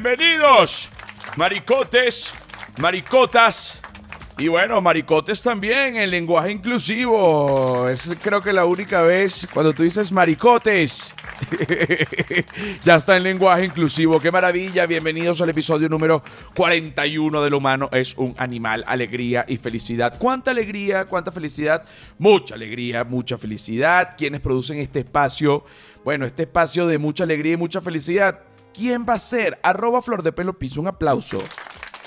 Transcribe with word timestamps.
Bienvenidos, 0.00 0.90
maricotes, 1.34 2.32
maricotas. 2.80 3.80
Y 4.38 4.46
bueno, 4.46 4.80
maricotes 4.80 5.42
también, 5.42 5.96
el 5.96 6.12
lenguaje 6.12 6.52
inclusivo. 6.52 7.88
Es 7.88 8.08
creo 8.22 8.40
que 8.40 8.52
la 8.52 8.64
única 8.64 9.02
vez 9.02 9.48
cuando 9.52 9.72
tú 9.72 9.82
dices 9.82 10.12
maricotes. 10.12 11.16
ya 12.84 12.94
está 12.94 13.16
en 13.16 13.24
lenguaje 13.24 13.64
inclusivo. 13.64 14.20
Qué 14.20 14.30
maravilla. 14.30 14.86
Bienvenidos 14.86 15.40
al 15.40 15.48
episodio 15.48 15.88
número 15.88 16.22
41 16.54 17.42
del 17.42 17.54
humano 17.54 17.88
es 17.90 18.16
un 18.16 18.36
animal, 18.38 18.84
alegría 18.86 19.46
y 19.48 19.56
felicidad. 19.56 20.16
¿Cuánta 20.16 20.52
alegría? 20.52 21.06
¿Cuánta 21.06 21.32
felicidad? 21.32 21.82
Mucha 22.18 22.54
alegría, 22.54 23.02
mucha 23.02 23.36
felicidad. 23.36 24.14
¿Quiénes 24.16 24.42
producen 24.42 24.78
este 24.78 25.00
espacio? 25.00 25.64
Bueno, 26.04 26.24
este 26.24 26.44
espacio 26.44 26.86
de 26.86 26.98
mucha 26.98 27.24
alegría 27.24 27.54
y 27.54 27.56
mucha 27.56 27.80
felicidad. 27.80 28.47
¿Quién 28.78 29.04
va 29.04 29.14
a 29.14 29.18
ser? 29.18 29.58
Arroba 29.64 30.00
Flor 30.00 30.22
de 30.22 30.30
Pelo 30.30 30.56
Piso. 30.56 30.80
Un 30.80 30.86
aplauso. 30.86 31.42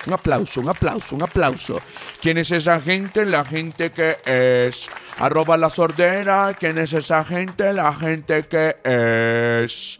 Un 0.07 0.13
aplauso, 0.13 0.61
un 0.61 0.69
aplauso, 0.69 1.15
un 1.17 1.23
aplauso. 1.23 1.81
¿Quién 2.21 2.37
es 2.37 2.49
esa 2.51 2.79
gente? 2.79 3.25
La 3.25 3.43
gente 3.43 3.91
que 3.91 4.15
es. 4.23 4.87
Arroba 5.17 5.57
la 5.57 5.69
sordera. 5.69 6.55
¿Quién 6.57 6.77
es 6.77 6.93
esa 6.93 7.25
gente? 7.25 7.73
La 7.73 7.93
gente 7.93 8.43
que 8.43 8.77
es. 8.85 9.99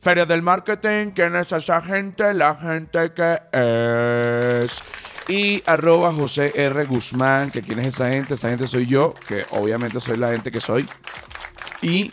Feria 0.00 0.26
del 0.26 0.42
Marketing. 0.42 1.12
¿Quién 1.14 1.36
es 1.36 1.52
esa 1.52 1.80
gente? 1.82 2.34
La 2.34 2.56
gente 2.56 3.12
que 3.12 3.40
es. 4.64 4.82
Y 5.28 5.62
arroba 5.66 6.12
José 6.12 6.52
R. 6.56 6.84
Guzmán. 6.86 7.52
¿Que 7.52 7.62
¿Quién 7.62 7.78
es 7.78 7.94
esa 7.94 8.10
gente? 8.10 8.34
Esa 8.34 8.48
gente 8.48 8.66
soy 8.66 8.86
yo. 8.86 9.14
Que 9.28 9.46
obviamente 9.52 10.00
soy 10.00 10.16
la 10.16 10.32
gente 10.32 10.50
que 10.50 10.60
soy. 10.60 10.84
Y 11.80 12.10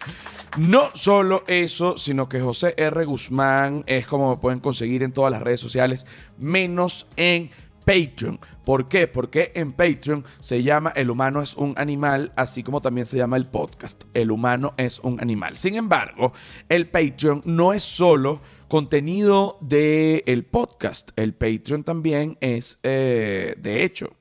no 0.57 0.89
solo 0.93 1.43
eso, 1.47 1.97
sino 1.97 2.27
que 2.27 2.39
José 2.39 2.73
R. 2.77 3.05
Guzmán 3.05 3.83
es 3.85 4.07
como 4.07 4.39
pueden 4.39 4.59
conseguir 4.59 5.03
en 5.03 5.11
todas 5.11 5.31
las 5.31 5.41
redes 5.41 5.59
sociales, 5.59 6.05
menos 6.37 7.07
en 7.15 7.49
Patreon. 7.85 8.39
¿Por 8.65 8.89
qué? 8.89 9.07
Porque 9.07 9.51
en 9.55 9.71
Patreon 9.71 10.25
se 10.39 10.61
llama 10.61 10.91
El 10.95 11.09
humano 11.09 11.41
es 11.41 11.55
un 11.55 11.73
animal, 11.77 12.33
así 12.35 12.63
como 12.63 12.81
también 12.81 13.05
se 13.05 13.17
llama 13.17 13.37
el 13.37 13.47
podcast. 13.47 14.03
El 14.13 14.31
humano 14.31 14.73
es 14.77 14.99
un 14.99 15.21
animal. 15.21 15.55
Sin 15.55 15.75
embargo, 15.75 16.33
el 16.67 16.89
Patreon 16.89 17.43
no 17.45 17.71
es 17.71 17.83
solo 17.83 18.41
contenido 18.67 19.57
del 19.61 20.43
podcast. 20.43 21.11
El 21.15 21.33
Patreon 21.33 21.83
también 21.83 22.37
es, 22.41 22.79
eh, 22.83 23.55
de 23.57 23.83
hecho, 23.85 24.17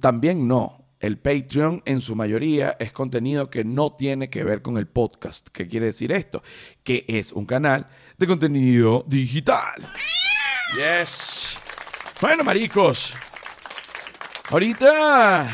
también 0.00 0.46
no 0.46 0.85
el 1.00 1.18
Patreon 1.18 1.82
en 1.84 2.00
su 2.00 2.16
mayoría 2.16 2.76
es 2.78 2.92
contenido 2.92 3.50
que 3.50 3.64
no 3.64 3.92
tiene 3.92 4.30
que 4.30 4.44
ver 4.44 4.62
con 4.62 4.78
el 4.78 4.86
podcast. 4.86 5.48
¿Qué 5.48 5.68
quiere 5.68 5.86
decir 5.86 6.12
esto? 6.12 6.42
Que 6.82 7.04
es 7.08 7.32
un 7.32 7.46
canal 7.46 7.86
de 8.16 8.26
contenido 8.26 9.04
digital. 9.06 9.82
Yes. 10.74 11.58
Bueno, 12.20 12.44
maricos. 12.44 13.14
Ahorita 14.50 15.48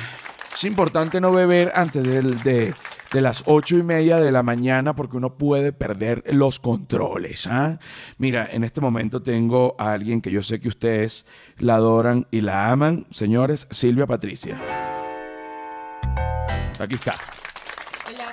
es 0.54 0.64
importante 0.64 1.20
no 1.20 1.32
beber 1.32 1.72
antes 1.74 2.04
de, 2.04 2.74
de, 3.12 3.20
las 3.20 3.42
ocho 3.46 3.76
y 3.76 3.82
media 3.82 4.18
de 4.18 4.30
la 4.30 4.42
mañana 4.42 4.94
porque 4.94 5.16
uno 5.16 5.34
puede 5.36 5.72
perder 5.72 6.22
los 6.26 6.60
controles. 6.60 7.46
¿ah? 7.46 7.78
Mira, 8.18 8.48
en 8.50 8.64
este 8.64 8.80
momento 8.80 9.22
tengo 9.22 9.74
a 9.78 9.92
alguien 9.92 10.20
que 10.20 10.30
yo 10.30 10.42
sé 10.42 10.60
que 10.60 10.68
ustedes 10.68 11.26
la 11.58 11.76
adoran 11.76 12.26
y 12.30 12.42
la 12.42 12.70
aman. 12.70 13.06
Señores, 13.10 13.66
Silvia 13.70 14.06
Patricia. 14.06 14.91
Aquí 16.82 16.96
está. 16.96 17.14
Hola. 18.08 18.32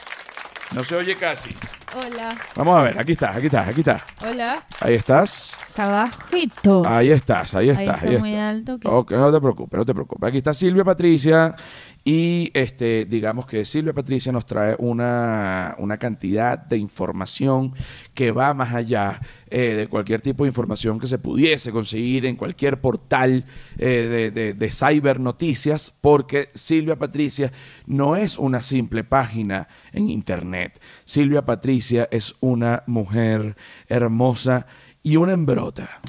No 0.73 0.83
se 0.83 0.95
oye 0.95 1.15
casi. 1.15 1.55
Hola. 1.95 2.35
Vamos 2.55 2.81
a 2.81 2.83
ver, 2.85 2.99
aquí 2.99 3.11
está, 3.11 3.29
aquí 3.35 3.45
está, 3.45 3.61
aquí 3.61 3.81
está. 3.81 4.03
Hola. 4.27 4.63
Ahí 4.81 4.95
estás. 4.95 5.55
Está 5.67 5.87
bajito. 5.87 6.81
Ahí 6.83 7.11
estás, 7.11 7.53
ahí 7.53 7.69
estás. 7.69 8.01
Ahí 8.01 8.09
está 8.09 8.19
muy 8.19 8.35
alto. 8.35 8.79
Ok, 8.85 9.11
no 9.11 9.31
te 9.31 9.39
preocupes, 9.39 9.77
no 9.77 9.85
te 9.85 9.93
preocupes. 9.93 10.27
Aquí 10.29 10.39
está 10.39 10.51
Silvia 10.51 10.83
Patricia 10.83 11.55
y 12.03 12.51
este, 12.53 13.05
digamos 13.05 13.45
que 13.45 13.65
Silvia 13.65 13.93
Patricia 13.93 14.31
nos 14.31 14.45
trae 14.45 14.75
una, 14.79 15.75
una 15.79 15.97
cantidad 15.97 16.57
de 16.57 16.77
información 16.77 17.73
que 18.13 18.31
va 18.31 18.53
más 18.53 18.73
allá 18.73 19.19
eh, 19.49 19.75
de 19.75 19.87
cualquier 19.87 20.21
tipo 20.21 20.43
de 20.43 20.47
información 20.47 20.99
que 20.99 21.07
se 21.07 21.19
pudiese 21.19 21.71
conseguir 21.71 22.25
en 22.25 22.35
cualquier 22.35 22.79
portal 22.79 23.45
eh, 23.77 24.31
de, 24.33 24.53
de, 24.53 24.71
cyber 24.71 25.19
noticias, 25.19 25.93
porque 26.01 26.49
Silvia 26.53 26.95
Patricia 26.95 27.51
no 27.85 28.16
es 28.16 28.37
una 28.37 28.61
simple 28.61 29.03
página 29.03 29.67
en 29.91 30.09
internet. 30.09 30.79
Silvia 31.05 31.45
Patricia 31.45 32.07
es 32.11 32.35
una 32.39 32.83
mujer 32.87 33.57
hermosa 33.87 34.66
y 35.03 35.17
una 35.17 35.33
embrota. 35.33 35.99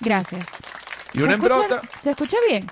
Gracias. 0.00 0.44
Y 1.12 1.22
una 1.22 1.34
embrota. 1.34 1.80
¿Se 2.02 2.10
escucha 2.10 2.36
bien? 2.48 2.66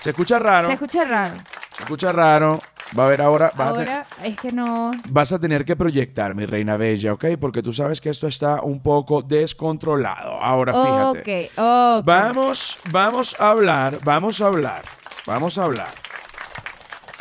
Se 0.00 0.10
escucha 0.10 0.38
raro. 0.38 0.68
Se 0.68 0.74
escucha 0.74 1.04
raro. 1.04 1.36
Escucha 1.78 2.12
raro. 2.12 2.58
Va 2.98 3.06
a 3.06 3.08
ver 3.10 3.20
ahora. 3.20 3.52
ahora 3.56 4.06
es 4.24 4.36
que 4.36 4.50
no. 4.50 4.92
Vas 5.08 5.32
a 5.32 5.38
tener 5.38 5.64
que 5.64 5.76
proyectar, 5.76 6.34
mi 6.34 6.46
reina 6.46 6.76
bella, 6.76 7.12
¿ok? 7.12 7.24
Porque 7.38 7.62
tú 7.62 7.72
sabes 7.72 8.00
que 8.00 8.08
esto 8.08 8.26
está 8.26 8.62
un 8.62 8.82
poco 8.82 9.22
descontrolado. 9.22 10.40
Ahora 10.42 10.72
fíjate. 10.72 11.50
Ok, 11.54 11.58
ok. 11.58 12.04
Vamos, 12.04 12.78
vamos 12.90 13.36
a 13.38 13.50
hablar, 13.50 14.00
vamos 14.02 14.40
a 14.40 14.46
hablar, 14.46 14.82
vamos 15.26 15.58
a 15.58 15.64
hablar. 15.64 16.08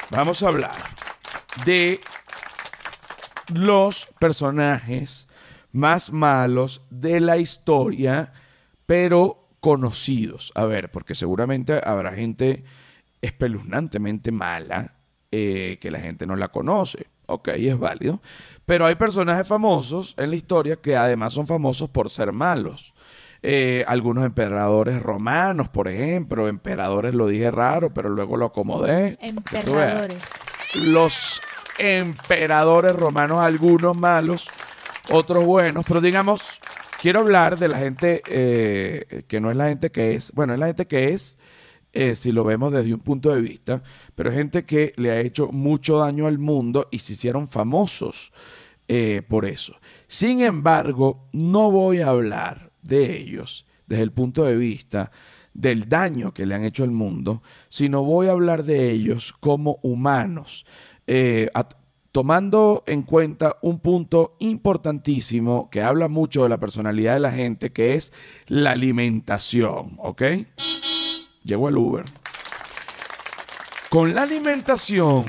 Vamos 0.09 0.41
a 0.41 0.47
hablar 0.47 0.71
de 1.65 1.99
los 3.53 4.07
personajes 4.19 5.27
más 5.73 6.11
malos 6.11 6.81
de 6.89 7.19
la 7.19 7.37
historia, 7.37 8.31
pero 8.85 9.49
conocidos. 9.59 10.53
A 10.55 10.65
ver, 10.65 10.91
porque 10.91 11.13
seguramente 11.13 11.81
habrá 11.83 12.13
gente 12.13 12.63
espeluznantemente 13.21 14.31
mala 14.31 14.93
eh, 15.31 15.77
que 15.81 15.91
la 15.91 15.99
gente 15.99 16.25
no 16.25 16.35
la 16.35 16.47
conoce. 16.47 17.07
Ok, 17.27 17.49
es 17.49 17.77
válido. 17.77 18.21
Pero 18.65 18.85
hay 18.85 18.95
personajes 18.95 19.47
famosos 19.47 20.15
en 20.17 20.29
la 20.29 20.35
historia 20.37 20.77
que 20.77 20.95
además 20.95 21.33
son 21.33 21.45
famosos 21.45 21.89
por 21.89 22.09
ser 22.09 22.31
malos. 22.31 22.93
Eh, 23.43 23.83
algunos 23.87 24.25
emperadores 24.25 25.01
romanos, 25.01 25.69
por 25.69 25.87
ejemplo. 25.87 26.47
Emperadores 26.47 27.13
lo 27.13 27.27
dije 27.27 27.51
raro, 27.51 27.93
pero 27.93 28.09
luego 28.09 28.37
lo 28.37 28.45
acomodé. 28.45 29.17
Emperadores. 29.21 30.23
Los 30.75 31.41
emperadores 31.77 32.95
romanos, 32.95 33.41
algunos 33.41 33.95
malos, 33.95 34.49
otros 35.11 35.43
buenos. 35.43 35.85
Pero 35.85 36.01
digamos, 36.01 36.59
quiero 37.01 37.19
hablar 37.19 37.59
de 37.59 37.67
la 37.67 37.77
gente 37.77 38.21
eh, 38.27 39.23
que 39.27 39.39
no 39.39 39.51
es 39.51 39.57
la 39.57 39.67
gente 39.67 39.91
que 39.91 40.15
es. 40.15 40.31
Bueno, 40.31 40.53
es 40.53 40.59
la 40.59 40.67
gente 40.67 40.87
que 40.87 41.09
es 41.09 41.37
eh, 41.99 42.15
si 42.15 42.31
lo 42.31 42.43
vemos 42.43 42.71
desde 42.71 42.93
un 42.93 42.99
punto 42.99 43.33
de 43.33 43.41
vista, 43.41 43.81
pero 44.13 44.31
gente 44.31 44.65
que 44.65 44.93
le 44.97 45.09
ha 45.09 45.19
hecho 45.19 45.47
mucho 45.47 45.97
daño 45.97 46.27
al 46.27 46.37
mundo 46.37 46.87
y 46.91 46.99
se 46.99 47.13
hicieron 47.13 47.47
famosos 47.47 48.31
eh, 48.87 49.23
por 49.27 49.45
eso. 49.45 49.73
Sin 50.05 50.41
embargo, 50.41 51.27
no 51.31 51.71
voy 51.71 52.01
a 52.01 52.09
hablar 52.09 52.71
de 52.83 53.17
ellos 53.17 53.65
desde 53.87 54.03
el 54.03 54.11
punto 54.11 54.43
de 54.43 54.55
vista 54.55 55.09
del 55.55 55.89
daño 55.89 56.35
que 56.35 56.45
le 56.45 56.53
han 56.53 56.65
hecho 56.65 56.83
al 56.83 56.91
mundo, 56.91 57.41
sino 57.67 58.03
voy 58.03 58.27
a 58.27 58.33
hablar 58.33 58.63
de 58.63 58.91
ellos 58.91 59.33
como 59.39 59.79
humanos, 59.81 60.67
eh, 61.07 61.49
tomando 62.11 62.83
en 62.85 63.01
cuenta 63.01 63.57
un 63.63 63.79
punto 63.79 64.35
importantísimo 64.37 65.67
que 65.71 65.81
habla 65.81 66.09
mucho 66.09 66.43
de 66.43 66.49
la 66.49 66.59
personalidad 66.59 67.15
de 67.15 67.21
la 67.21 67.31
gente, 67.31 67.71
que 67.71 67.95
es 67.95 68.13
la 68.45 68.73
alimentación, 68.73 69.95
¿ok? 69.97 70.21
Llegó 71.47 71.69
el 71.69 71.77
Uber. 71.77 72.05
Con 73.89 74.13
la 74.13 74.23
alimentación, 74.23 75.25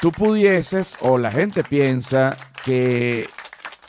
tú 0.00 0.10
pudieses, 0.10 0.98
o 1.00 1.16
la 1.16 1.30
gente 1.30 1.62
piensa 1.62 2.36
que, 2.64 3.28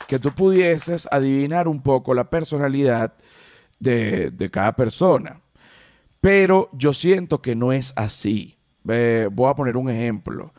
que 0.08 0.20
tú 0.20 0.32
pudieses 0.32 1.08
adivinar 1.12 1.68
un 1.68 1.82
poco 1.82 2.14
la 2.14 2.30
personalidad 2.30 3.16
de, 3.80 4.50
cada 4.52 4.76
persona. 4.76 5.42
Pero 6.22 6.70
yo 6.74 6.94
siento 6.94 7.42
que 7.42 7.56
no 7.56 7.74
es 7.74 7.92
así. 7.96 8.58
voy 8.84 9.50
a 9.50 9.56
poner 9.56 9.78
un 9.78 9.90
ejemplo. 9.90 10.54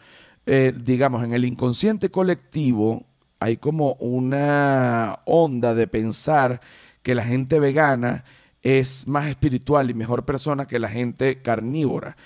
Eh, 0.44 0.72
digamos, 0.76 1.24
en 1.24 1.32
el 1.32 1.44
inconsciente 1.44 2.10
colectivo 2.10 3.04
hay 3.38 3.56
como 3.56 3.94
una 3.94 5.20
onda 5.24 5.74
de 5.74 5.86
pensar 5.86 6.60
que 7.02 7.14
la 7.14 7.24
gente 7.24 7.60
vegana 7.60 8.24
es 8.66 9.06
más 9.06 9.26
espiritual 9.26 9.90
y 9.90 9.94
mejor 9.94 10.24
persona 10.24 10.66
que 10.66 10.80
la 10.80 10.88
gente 10.88 11.40
carnívora. 11.40 12.16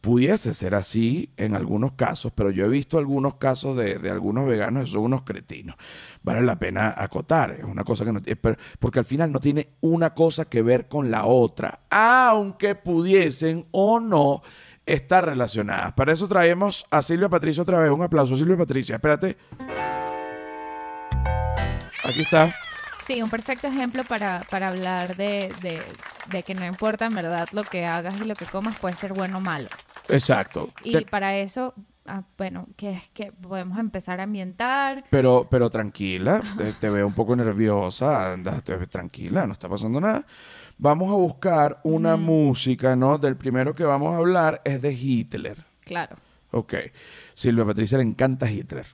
pudiese 0.00 0.54
ser 0.54 0.74
así 0.74 1.28
en 1.36 1.54
algunos 1.54 1.92
casos, 1.92 2.32
pero 2.34 2.50
yo 2.50 2.64
he 2.64 2.68
visto 2.68 2.96
algunos 2.96 3.34
casos 3.34 3.76
de, 3.76 4.08
algunos 4.08 4.48
veganos 4.48 4.84
que 4.84 4.90
son 4.92 5.02
unos 5.02 5.22
cretinos. 5.24 5.76
Vale 6.22 6.40
la 6.40 6.58
pena 6.58 6.94
acotar, 6.96 7.50
es 7.50 7.64
una 7.64 7.84
cosa 7.84 8.06
que 8.06 8.12
no 8.12 8.22
tiene, 8.22 8.40
porque 8.78 8.98
al 9.00 9.04
final 9.04 9.30
no 9.30 9.40
tiene 9.40 9.68
una 9.82 10.14
cosa 10.14 10.46
que 10.46 10.62
ver 10.62 10.88
con 10.88 11.10
la 11.10 11.26
otra, 11.26 11.80
aunque 11.90 12.74
pudiesen 12.74 13.66
o 13.72 14.00
no 14.00 14.40
estar 14.86 15.26
relacionadas. 15.26 15.92
Para 15.92 16.14
eso 16.14 16.28
traemos 16.28 16.86
a 16.90 17.02
Silvia 17.02 17.28
Patricia 17.28 17.62
otra 17.62 17.78
vez. 17.78 17.90
Un 17.90 18.02
aplauso, 18.02 18.36
Silvia 18.38 18.56
Patricia. 18.56 18.96
Espérate. 18.96 19.36
Aquí 22.04 22.22
está. 22.22 22.54
Sí, 23.12 23.22
un 23.22 23.28
perfecto 23.30 23.66
ejemplo 23.66 24.04
para, 24.04 24.40
para 24.50 24.68
hablar 24.68 25.16
de, 25.16 25.52
de, 25.62 25.82
de 26.30 26.42
que 26.44 26.54
no 26.54 26.64
importa 26.64 27.06
en 27.06 27.14
verdad 27.14 27.48
lo 27.52 27.64
que 27.64 27.84
hagas 27.84 28.20
y 28.20 28.24
lo 28.24 28.36
que 28.36 28.46
comas, 28.46 28.78
puede 28.78 28.94
ser 28.94 29.12
bueno 29.14 29.38
o 29.38 29.40
malo. 29.40 29.68
Exacto. 30.08 30.70
Y 30.84 30.92
Te- 30.92 31.02
para 31.02 31.36
eso, 31.36 31.74
ah, 32.06 32.22
bueno, 32.38 32.68
que 32.76 32.90
es 32.92 33.08
que 33.12 33.32
podemos 33.32 33.78
empezar 33.78 34.20
a 34.20 34.22
ambientar. 34.22 35.04
pero, 35.10 35.48
pero 35.50 35.68
tranquila, 35.70 36.40
te, 36.56 36.72
te 36.74 36.88
veo 36.88 37.04
un 37.04 37.14
poco 37.14 37.34
nerviosa, 37.34 38.32
anda, 38.32 38.60
te- 38.60 38.86
tranquila, 38.86 39.44
no 39.44 39.54
está 39.54 39.68
pasando 39.68 40.00
nada. 40.00 40.24
Vamos 40.78 41.10
a 41.10 41.16
buscar 41.16 41.80
una 41.82 42.16
música, 42.16 42.94
¿no? 42.94 43.18
Del 43.18 43.36
primero 43.36 43.74
que 43.74 43.82
vamos 43.84 44.14
a 44.14 44.18
hablar 44.18 44.62
es 44.64 44.80
de 44.80 44.92
Hitler. 44.92 45.64
Claro. 45.84 46.16
Ok. 46.52 46.74
Silvia 47.34 47.64
Patricia 47.64 47.98
le 47.98 48.04
encanta 48.04 48.48
Hitler. 48.50 48.86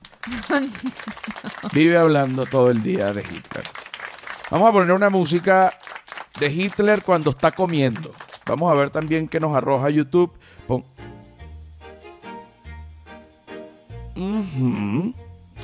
Vive 1.73 1.97
hablando 1.97 2.45
todo 2.45 2.71
el 2.71 2.81
día 2.83 3.13
de 3.13 3.21
Hitler. 3.21 3.63
Vamos 4.49 4.69
a 4.69 4.71
poner 4.71 4.91
una 4.93 5.09
música 5.09 5.73
de 6.39 6.47
Hitler 6.51 7.03
cuando 7.03 7.31
está 7.31 7.51
comiendo. 7.51 8.13
Vamos 8.45 8.71
a 8.71 8.75
ver 8.75 8.89
también 8.89 9.27
qué 9.27 9.39
nos 9.39 9.55
arroja 9.55 9.89
YouTube. 9.89 10.31
Pon-. 10.67 10.85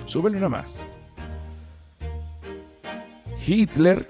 Súbele 0.06 0.38
una 0.38 0.50
más. 0.50 0.86
Hitler, 3.46 4.08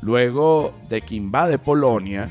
luego 0.00 0.74
de 0.88 1.00
que 1.02 1.14
invade 1.14 1.58
Polonia, 1.58 2.30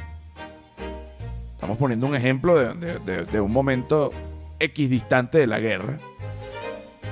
estamos 1.54 1.78
poniendo 1.78 2.06
un 2.08 2.16
ejemplo 2.16 2.56
de, 2.76 3.00
de- 3.26 3.42
un 3.42 3.52
momento 3.52 4.12
equidistante 4.60 5.38
de 5.40 5.48
la 5.48 5.60
guerra. 5.60 6.00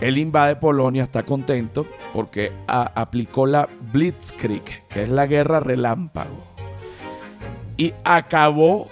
Él 0.05 0.17
invade 0.19 0.55
Polonia, 0.57 1.03
está 1.03 1.23
contento 1.23 1.87
porque 2.13 2.51
a- 2.67 2.91
aplicó 3.01 3.45
la 3.45 3.67
Blitzkrieg, 3.91 4.87
que 4.87 5.03
es 5.03 5.09
la 5.09 5.25
guerra 5.25 5.59
relámpago. 5.59 6.43
Y 7.77 7.93
acabó, 8.03 8.87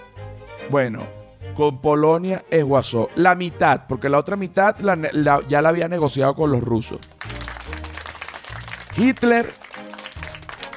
bueno, 0.70 1.06
con 1.54 1.80
Polonia 1.80 2.44
esguazó 2.50 3.10
la 3.14 3.34
mitad, 3.34 3.82
porque 3.88 4.08
la 4.08 4.18
otra 4.18 4.34
mitad 4.36 4.74
ya 5.48 5.62
la 5.62 5.68
había 5.68 5.86
negociado 5.88 6.34
con 6.34 6.50
los 6.50 6.60
rusos. 6.60 6.98
Hitler 8.96 9.50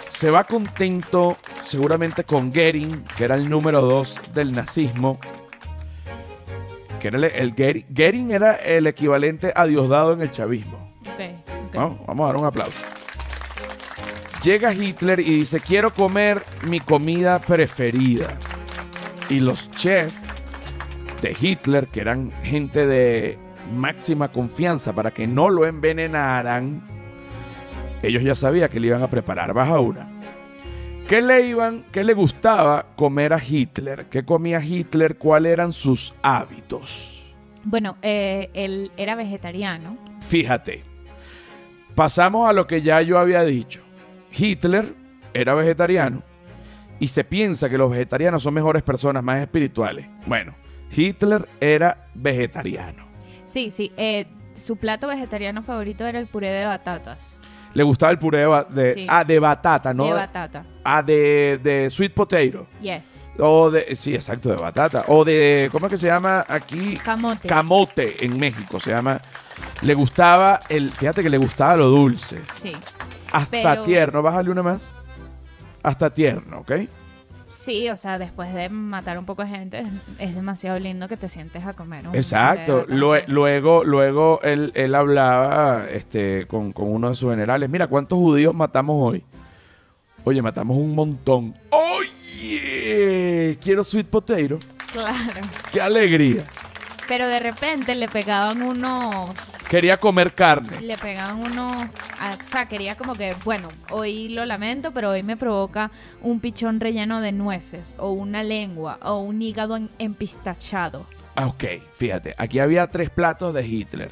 se 0.07 0.29
va 0.31 0.43
contento 0.43 1.37
seguramente 1.65 2.23
con 2.23 2.51
Goering, 2.51 3.03
que 3.17 3.23
era 3.25 3.35
el 3.35 3.49
número 3.49 3.81
dos 3.81 4.19
del 4.33 4.51
nazismo. 4.53 5.19
Que 6.99 7.09
era 7.09 7.17
el, 7.17 7.23
el 7.25 7.85
Goering 7.89 8.31
era 8.31 8.53
el 8.55 8.87
equivalente 8.87 9.53
a 9.55 9.65
Diosdado 9.65 10.13
en 10.13 10.21
el 10.21 10.31
chavismo. 10.31 10.93
Ok, 11.01 11.21
ok. 11.67 11.75
¿no? 11.75 11.99
Vamos 12.07 12.23
a 12.23 12.27
dar 12.33 12.41
un 12.41 12.45
aplauso. 12.45 12.83
Llega 14.43 14.73
Hitler 14.73 15.19
y 15.19 15.39
dice, 15.39 15.59
quiero 15.59 15.91
comer 15.91 16.41
mi 16.67 16.79
comida 16.79 17.39
preferida. 17.39 18.37
Y 19.29 19.39
los 19.39 19.69
chefs 19.71 20.15
de 21.21 21.35
Hitler, 21.39 21.87
que 21.87 22.01
eran 22.01 22.31
gente 22.43 22.85
de 22.85 23.37
máxima 23.75 24.31
confianza 24.31 24.93
para 24.93 25.11
que 25.11 25.27
no 25.27 25.49
lo 25.49 25.65
envenenaran, 25.65 26.81
ellos 28.01 28.23
ya 28.23 28.35
sabían 28.35 28.69
que 28.69 28.79
le 28.79 28.87
iban 28.87 29.03
a 29.03 29.09
preparar. 29.09 29.53
Baja 29.53 29.79
una. 29.79 30.16
¿Qué 31.07 31.21
le 31.21 31.47
iban, 31.47 31.85
qué 31.93 32.03
le 32.03 32.13
gustaba 32.13 32.87
comer 32.97 33.31
a 33.31 33.39
Hitler? 33.41 34.07
¿Qué 34.07 34.25
comía 34.25 34.61
Hitler? 34.61 35.17
¿Cuáles 35.17 35.53
eran 35.53 35.71
sus 35.71 36.13
hábitos? 36.21 37.23
Bueno, 37.63 37.95
eh, 38.01 38.49
él 38.53 38.91
era 38.97 39.15
vegetariano. 39.15 39.97
Fíjate, 40.27 40.83
pasamos 41.95 42.49
a 42.49 42.51
lo 42.51 42.67
que 42.67 42.81
ya 42.81 43.01
yo 43.01 43.19
había 43.19 43.43
dicho. 43.43 43.81
Hitler 44.37 44.93
era 45.33 45.53
vegetariano 45.53 46.23
y 46.99 47.07
se 47.07 47.23
piensa 47.23 47.69
que 47.69 47.77
los 47.77 47.89
vegetarianos 47.89 48.43
son 48.43 48.55
mejores 48.55 48.83
personas, 48.83 49.23
más 49.23 49.41
espirituales. 49.41 50.07
Bueno, 50.25 50.55
Hitler 50.93 51.47
era 51.61 52.09
vegetariano. 52.15 53.07
Sí, 53.45 53.71
sí. 53.71 53.93
eh, 53.95 54.27
su 54.55 54.75
plato 54.75 55.07
vegetariano 55.07 55.63
favorito 55.63 56.05
era 56.05 56.19
el 56.19 56.27
puré 56.27 56.49
de 56.49 56.65
batatas. 56.65 57.36
Le 57.77 57.83
gustaba 57.83 58.11
el 58.11 58.17
puré 58.17 58.39
de, 58.39 58.65
de- 58.69 58.93
Sí. 58.95 59.07
ah, 59.07 59.23
de 59.23 59.37
batata, 59.37 59.93
¿no? 59.93 60.05
De 60.05 60.13
batata. 60.13 60.63
ah, 60.83 61.03
de, 61.03 61.59
de 61.61 61.89
sweet 61.91 62.11
potato. 62.11 62.65
Yes. 62.81 63.23
O 63.37 63.69
de, 63.69 63.95
sí, 63.95 64.15
exacto, 64.15 64.49
de 64.49 64.55
batata. 64.55 65.03
O 65.09 65.23
de, 65.23 65.69
¿cómo 65.71 65.85
es 65.85 65.91
que 65.91 65.97
se 65.99 66.07
llama 66.07 66.43
aquí? 66.49 66.97
Camote. 66.97 67.47
Camote 67.47 68.25
en 68.25 68.39
México 68.39 68.79
se 68.79 68.89
llama. 68.89 69.21
Le 69.83 69.93
gustaba 69.93 70.59
el, 70.69 70.89
fíjate 70.89 71.21
que 71.21 71.29
le 71.29 71.37
gustaba 71.37 71.75
lo 71.77 71.85
dulce. 71.89 72.41
sí. 72.51 72.71
Hasta 73.31 73.51
Pero- 73.73 73.83
tierno, 73.83 74.21
bájale 74.23 74.49
una 74.49 74.63
más. 74.63 74.91
Hasta 75.83 76.09
tierno, 76.09 76.61
¿ok? 76.61 76.71
Sí, 77.49 77.89
o 77.89 77.97
sea, 77.97 78.17
después 78.19 78.53
de 78.53 78.69
matar 78.69 79.17
un 79.17 79.25
poco 79.25 79.41
de 79.43 79.49
gente, 79.49 79.85
es, 80.19 80.35
demasiado 80.35 80.77
lindo 80.79 81.07
que 81.07 81.17
te 81.17 81.29
sientes 81.29 81.65
a 81.65 81.73
comer. 81.73 82.07
un 82.07 82.15
Exacto. 82.15 82.85
Lue- 82.87 83.23
luego, 83.27 83.83
luego 83.83 84.39
él, 84.43 84.71
él 84.75 84.93
hablaba 84.95 85.85
este, 85.89 86.45
con, 86.47 86.71
con 86.73 86.89
uno 86.91 87.09
de 87.09 87.15
sus 87.15 87.31
generales. 87.31 87.69
Mira, 87.69 87.87
¿cuántos 87.87 88.17
judíos 88.17 88.53
matamos 88.53 88.97
hoy? 88.99 89.23
Oye, 90.23 90.41
matamos 90.41 90.75
un 90.77 90.93
montón. 90.93 91.55
Oye, 91.69 93.57
quiero 93.61 93.83
sweet 93.83 94.07
potato. 94.07 94.59
Claro. 94.91 95.41
Qué 95.71 95.81
alegría. 95.81 96.43
Pero 97.07 97.27
de 97.27 97.39
repente 97.39 97.95
le 97.95 98.07
pegaban 98.09 98.61
unos 98.61 99.31
Quería 99.69 99.97
comer 99.97 100.33
carne. 100.33 100.79
le 100.81 100.95
pegaban 100.97 101.39
unos, 101.39 101.75
ah, 102.19 102.37
o 102.41 102.45
sea, 102.45 102.67
quería 102.69 102.95
como 102.95 103.15
que, 103.15 103.35
bueno, 103.43 103.67
hoy 103.89 104.29
lo 104.29 104.45
lamento, 104.45 104.91
pero 104.93 105.09
hoy 105.09 105.23
me 105.23 105.35
provoca 105.35 105.91
un 106.21 106.39
pichón 106.39 106.79
relleno 106.79 107.19
de 107.19 107.33
nueces, 107.33 107.93
o 107.97 108.11
una 108.11 108.43
lengua, 108.43 108.97
o 109.03 109.19
un 109.19 109.41
hígado 109.41 109.75
en- 109.75 109.89
empistachado. 109.99 111.05
Ah, 111.35 111.47
ok, 111.47 111.63
fíjate. 111.93 112.33
Aquí 112.37 112.59
había 112.59 112.87
tres 112.87 113.09
platos 113.09 113.53
de 113.53 113.67
Hitler. 113.67 114.11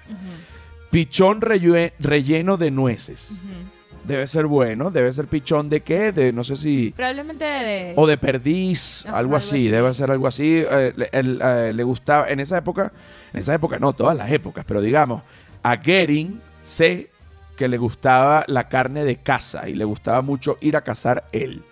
Pichón 0.91 1.39
relleno 1.41 2.57
de 2.57 2.71
nueces. 2.71 3.35
Debe 4.03 4.27
ser 4.27 4.45
bueno. 4.45 4.91
Debe 4.91 5.11
ser 5.11 5.25
pichón 5.25 5.67
de 5.67 5.81
qué? 5.81 6.11
De 6.11 6.31
no 6.31 6.43
sé 6.43 6.55
si... 6.55 6.91
Probablemente 6.95 7.43
de... 7.43 7.93
O 7.95 8.05
de 8.05 8.17
perdiz, 8.17 9.03
Ajá, 9.07 9.17
algo 9.17 9.35
así, 9.35 9.55
así. 9.55 9.67
debe 9.69 9.91
ser 9.95 10.11
algo 10.11 10.27
así. 10.27 10.63
Eh, 10.69 10.93
le, 10.95 11.09
eh, 11.11 11.73
le 11.73 11.83
gustaba, 11.83 12.29
en 12.29 12.39
esa 12.39 12.59
época, 12.59 12.91
en 13.33 13.39
esa 13.39 13.55
época 13.55 13.79
no, 13.79 13.93
todas 13.93 14.15
las 14.15 14.31
épocas, 14.31 14.63
pero 14.67 14.79
digamos, 14.79 15.23
a 15.65 15.77
Goering 15.77 16.39
sé 16.63 17.09
que 17.57 17.67
le 17.67 17.77
gustaba 17.77 18.43
la 18.47 18.67
carne 18.67 19.03
de 19.03 19.17
caza 19.17 19.67
y 19.67 19.73
le 19.73 19.83
gustaba 19.83 20.21
mucho 20.21 20.57
ir 20.61 20.77
a 20.77 20.81
cazar 20.81 21.23
él. 21.31 21.63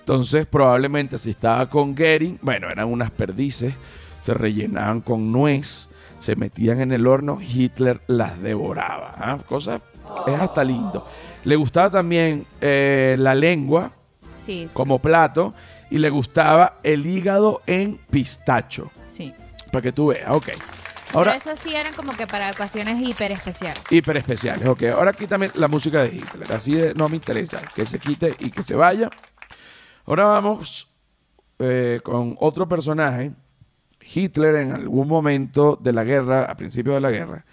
Entonces, 0.00 0.44
probablemente 0.44 1.16
si 1.16 1.30
estaba 1.30 1.70
con 1.70 1.94
Goering, 1.94 2.38
bueno, 2.42 2.68
eran 2.68 2.88
unas 2.88 3.10
perdices, 3.10 3.74
se 4.20 4.34
rellenaban 4.34 5.00
con 5.00 5.32
nuez, 5.32 5.88
se 6.18 6.36
metían 6.36 6.82
en 6.82 6.92
el 6.92 7.06
horno, 7.06 7.38
Hitler 7.40 8.02
las 8.08 8.42
devoraba. 8.42 9.14
¿ah? 9.16 9.38
Cosa, 9.46 9.80
es 10.26 10.34
hasta 10.38 10.62
lindo. 10.62 11.06
Le 11.44 11.56
gustaba 11.56 11.88
también 11.90 12.44
eh, 12.60 13.16
la 13.18 13.34
lengua, 13.34 13.92
Sí, 14.28 14.68
como 14.74 14.98
plato 15.00 15.54
y 15.90 15.96
le 15.98 16.10
gustaba 16.10 16.78
el 16.82 17.06
hígado 17.06 17.62
en 17.66 17.98
pistacho. 18.10 18.90
sí. 19.06 19.32
Para 19.72 19.82
que 19.82 19.92
tú 19.92 20.08
veas, 20.08 20.30
ok. 20.34 20.48
Ahora, 21.12 21.36
Pero 21.38 21.52
eso 21.54 21.62
sí 21.62 21.74
eran 21.74 21.92
como 21.94 22.16
que 22.16 22.26
para 22.26 22.50
ocasiones 22.50 23.00
hiper 23.02 23.32
especiales. 23.32 23.82
hiper 23.90 24.16
especiales, 24.16 24.68
ok. 24.68 24.84
Ahora 24.94 25.12
quítame 25.12 25.50
la 25.54 25.66
música 25.66 26.04
de 26.04 26.14
Hitler. 26.14 26.52
Así 26.52 26.74
de, 26.74 26.94
no 26.94 27.08
me 27.08 27.16
interesa. 27.16 27.60
Que 27.74 27.84
se 27.84 27.98
quite 27.98 28.34
y 28.38 28.50
que 28.50 28.62
se 28.62 28.76
vaya. 28.76 29.10
Ahora 30.06 30.24
vamos 30.24 30.88
eh, 31.58 32.00
con 32.04 32.36
otro 32.38 32.68
personaje. 32.68 33.32
Hitler 34.00 34.54
en 34.56 34.72
algún 34.72 35.08
momento 35.08 35.76
de 35.80 35.92
la 35.92 36.04
guerra, 36.04 36.44
a 36.44 36.56
principio 36.56 36.94
de 36.94 37.00
la 37.00 37.10
guerra, 37.10 37.44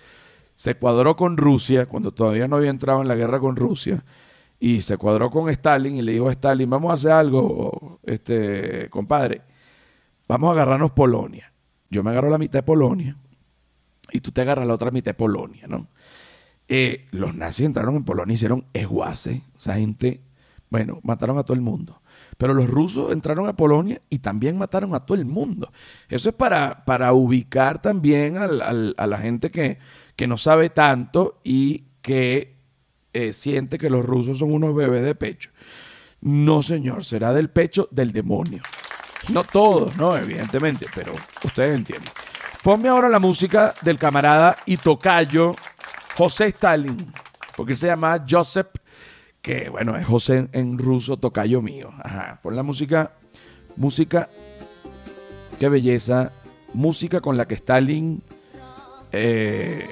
se 0.56 0.76
cuadró 0.76 1.16
con 1.16 1.36
Rusia, 1.36 1.88
cuando 1.88 2.12
todavía 2.14 2.48
no 2.48 2.56
había 2.56 2.70
entrado 2.70 3.02
en 3.02 3.08
la 3.08 3.16
guerra 3.16 3.40
con 3.40 3.56
Rusia, 3.56 4.04
y 4.60 4.82
se 4.82 4.98
cuadró 4.98 5.30
con 5.30 5.50
Stalin 5.50 5.98
y 5.98 6.02
le 6.02 6.14
dijo 6.14 6.30
a 6.30 6.32
Stalin, 6.32 6.70
vamos 6.70 6.92
a 6.92 6.94
hacer 6.94 7.12
algo, 7.12 8.00
este, 8.04 8.90
compadre, 8.90 9.42
vamos 10.28 10.50
a 10.50 10.54
agarrarnos 10.54 10.92
Polonia. 10.92 11.52
Yo 11.90 12.02
me 12.02 12.12
agarro 12.12 12.30
la 12.30 12.38
mitad 12.38 12.60
de 12.60 12.64
Polonia 12.64 13.18
y 14.12 14.20
tú 14.22 14.32
te 14.32 14.42
agarras 14.42 14.68
la 14.68 14.74
otra 14.74 14.92
mitad 14.92 15.12
de 15.12 15.16
Polonia, 15.16 15.68
¿no? 15.68 15.88
Eh, 16.68 17.06
los 17.12 17.34
nazis 17.34 17.66
entraron 17.66 17.96
en 17.96 18.04
Polonia 18.04 18.34
y 18.34 18.36
hicieron 18.36 18.66
esguace. 18.74 19.44
Esa 19.56 19.76
gente, 19.76 20.22
bueno, 20.70 21.00
mataron 21.04 21.38
a 21.38 21.44
todo 21.44 21.54
el 21.54 21.62
mundo. 21.62 22.02
Pero 22.38 22.54
los 22.54 22.68
rusos 22.68 23.12
entraron 23.12 23.48
a 23.48 23.56
Polonia 23.56 24.02
y 24.10 24.20
también 24.20 24.58
mataron 24.58 24.94
a 24.94 25.00
todo 25.00 25.18
el 25.18 25.26
mundo. 25.26 25.72
Eso 26.10 26.30
es 26.30 26.36
para, 26.36 26.86
para 26.86 27.14
ubicar 27.14 27.82
también 27.82 28.38
a 28.38 28.48
la 28.48 29.18
gente 29.18 29.50
que, 29.50 29.80
que 30.16 30.28
no 30.28 30.38
sabe 30.38 30.70
tanto 30.70 31.40
y 31.44 31.86
que 32.02 32.58
eh, 33.14 33.34
siente 33.34 33.78
que 33.78 33.90
los 33.90 34.06
rusos 34.06 34.38
son 34.38 34.52
unos 34.54 34.76
bebés 34.76 35.04
de 35.04 35.16
pecho. 35.16 35.50
No, 36.22 36.62
señor, 36.62 37.06
será 37.06 37.34
del 37.34 37.50
pecho 37.50 37.88
del 37.92 38.12
demonio. 38.12 38.62
No 39.30 39.44
todos, 39.44 39.96
no, 39.98 40.16
evidentemente, 40.18 40.86
pero 40.94 41.14
ustedes 41.44 41.76
entienden. 41.76 42.12
Ponme 42.64 42.90
ahora 42.90 43.10
la 43.10 43.20
música 43.20 43.74
del 43.82 43.98
camarada 43.98 44.56
y 44.66 44.78
tocayo 44.78 45.56
José 46.18 46.48
Stalin, 46.48 47.14
porque 47.56 47.76
se 47.76 47.88
llama 47.88 48.26
Joseph 48.28 48.68
que 49.48 49.70
bueno, 49.70 49.96
es 49.96 50.06
José 50.06 50.50
en 50.52 50.78
ruso, 50.78 51.16
tocayo 51.16 51.62
mío. 51.62 51.92
Ajá, 52.04 52.42
por 52.44 52.54
la 52.54 52.64
música, 52.64 53.14
música, 53.78 54.28
qué 55.58 55.70
belleza, 55.70 56.34
música 56.74 57.22
con 57.22 57.38
la 57.38 57.48
que 57.48 57.56
Stalin, 57.56 58.22
eh, 59.14 59.88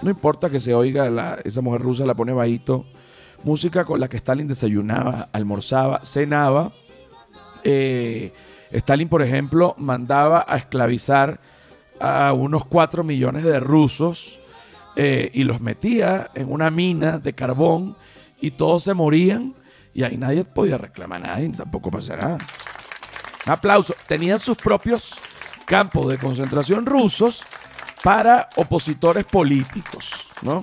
no 0.00 0.08
importa 0.08 0.48
que 0.48 0.58
se 0.58 0.72
oiga, 0.74 1.36
esa 1.44 1.60
mujer 1.60 1.82
rusa 1.82 2.06
la 2.06 2.14
pone 2.14 2.32
bajito, 2.32 2.86
música 3.42 3.84
con 3.84 4.00
la 4.00 4.08
que 4.08 4.16
Stalin 4.16 4.48
desayunaba, 4.48 5.28
almorzaba, 5.32 6.00
cenaba. 6.06 6.72
Eh, 7.62 8.32
Stalin, 8.70 9.10
por 9.10 9.20
ejemplo, 9.20 9.74
mandaba 9.76 10.46
a 10.48 10.56
esclavizar 10.56 11.40
a 12.00 12.32
unos 12.32 12.66
4 12.66 13.04
millones 13.04 13.44
de 13.44 13.60
rusos 13.60 14.38
eh, 14.96 15.30
y 15.32 15.44
los 15.44 15.60
metía 15.60 16.30
en 16.34 16.50
una 16.52 16.70
mina 16.70 17.18
de 17.18 17.32
carbón 17.32 17.96
y 18.40 18.52
todos 18.52 18.84
se 18.84 18.94
morían 18.94 19.54
y 19.92 20.02
ahí 20.02 20.16
nadie 20.16 20.44
podía 20.44 20.78
reclamar 20.78 21.20
nada 21.20 21.40
y 21.40 21.48
tampoco 21.50 21.90
pasará. 21.90 22.38
Un 23.46 23.52
aplauso. 23.52 23.94
Tenían 24.06 24.40
sus 24.40 24.56
propios 24.56 25.18
campos 25.66 26.08
de 26.08 26.18
concentración 26.18 26.84
rusos 26.84 27.44
para 28.02 28.48
opositores 28.56 29.24
políticos, 29.24 30.12
¿no? 30.42 30.62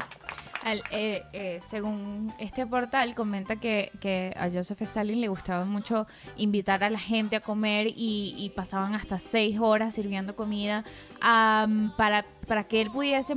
Eh, 0.92 1.24
eh, 1.34 1.60
según 1.68 2.32
este 2.40 2.66
portal, 2.68 3.16
comenta 3.16 3.56
que, 3.56 3.92
que, 4.00 4.34
a 4.38 4.50
Joseph 4.52 4.82
Stalin 4.82 5.20
le 5.20 5.28
gustaba 5.28 5.66
mucho 5.66 6.08
invitar 6.38 6.84
a 6.84 6.90
la 6.90 7.00
gente 7.00 7.36
a 7.36 7.40
comer 7.40 7.88
y, 7.90 8.52
pasaban 8.56 8.94
hasta 8.96 9.18
seis 9.18 9.60
horas 9.60 9.96
sirviendo 9.96 10.36
comida 10.36 10.84
para, 11.20 12.26
para 12.48 12.64
que 12.66 12.82
él 12.82 12.92
pudiese 12.92 13.36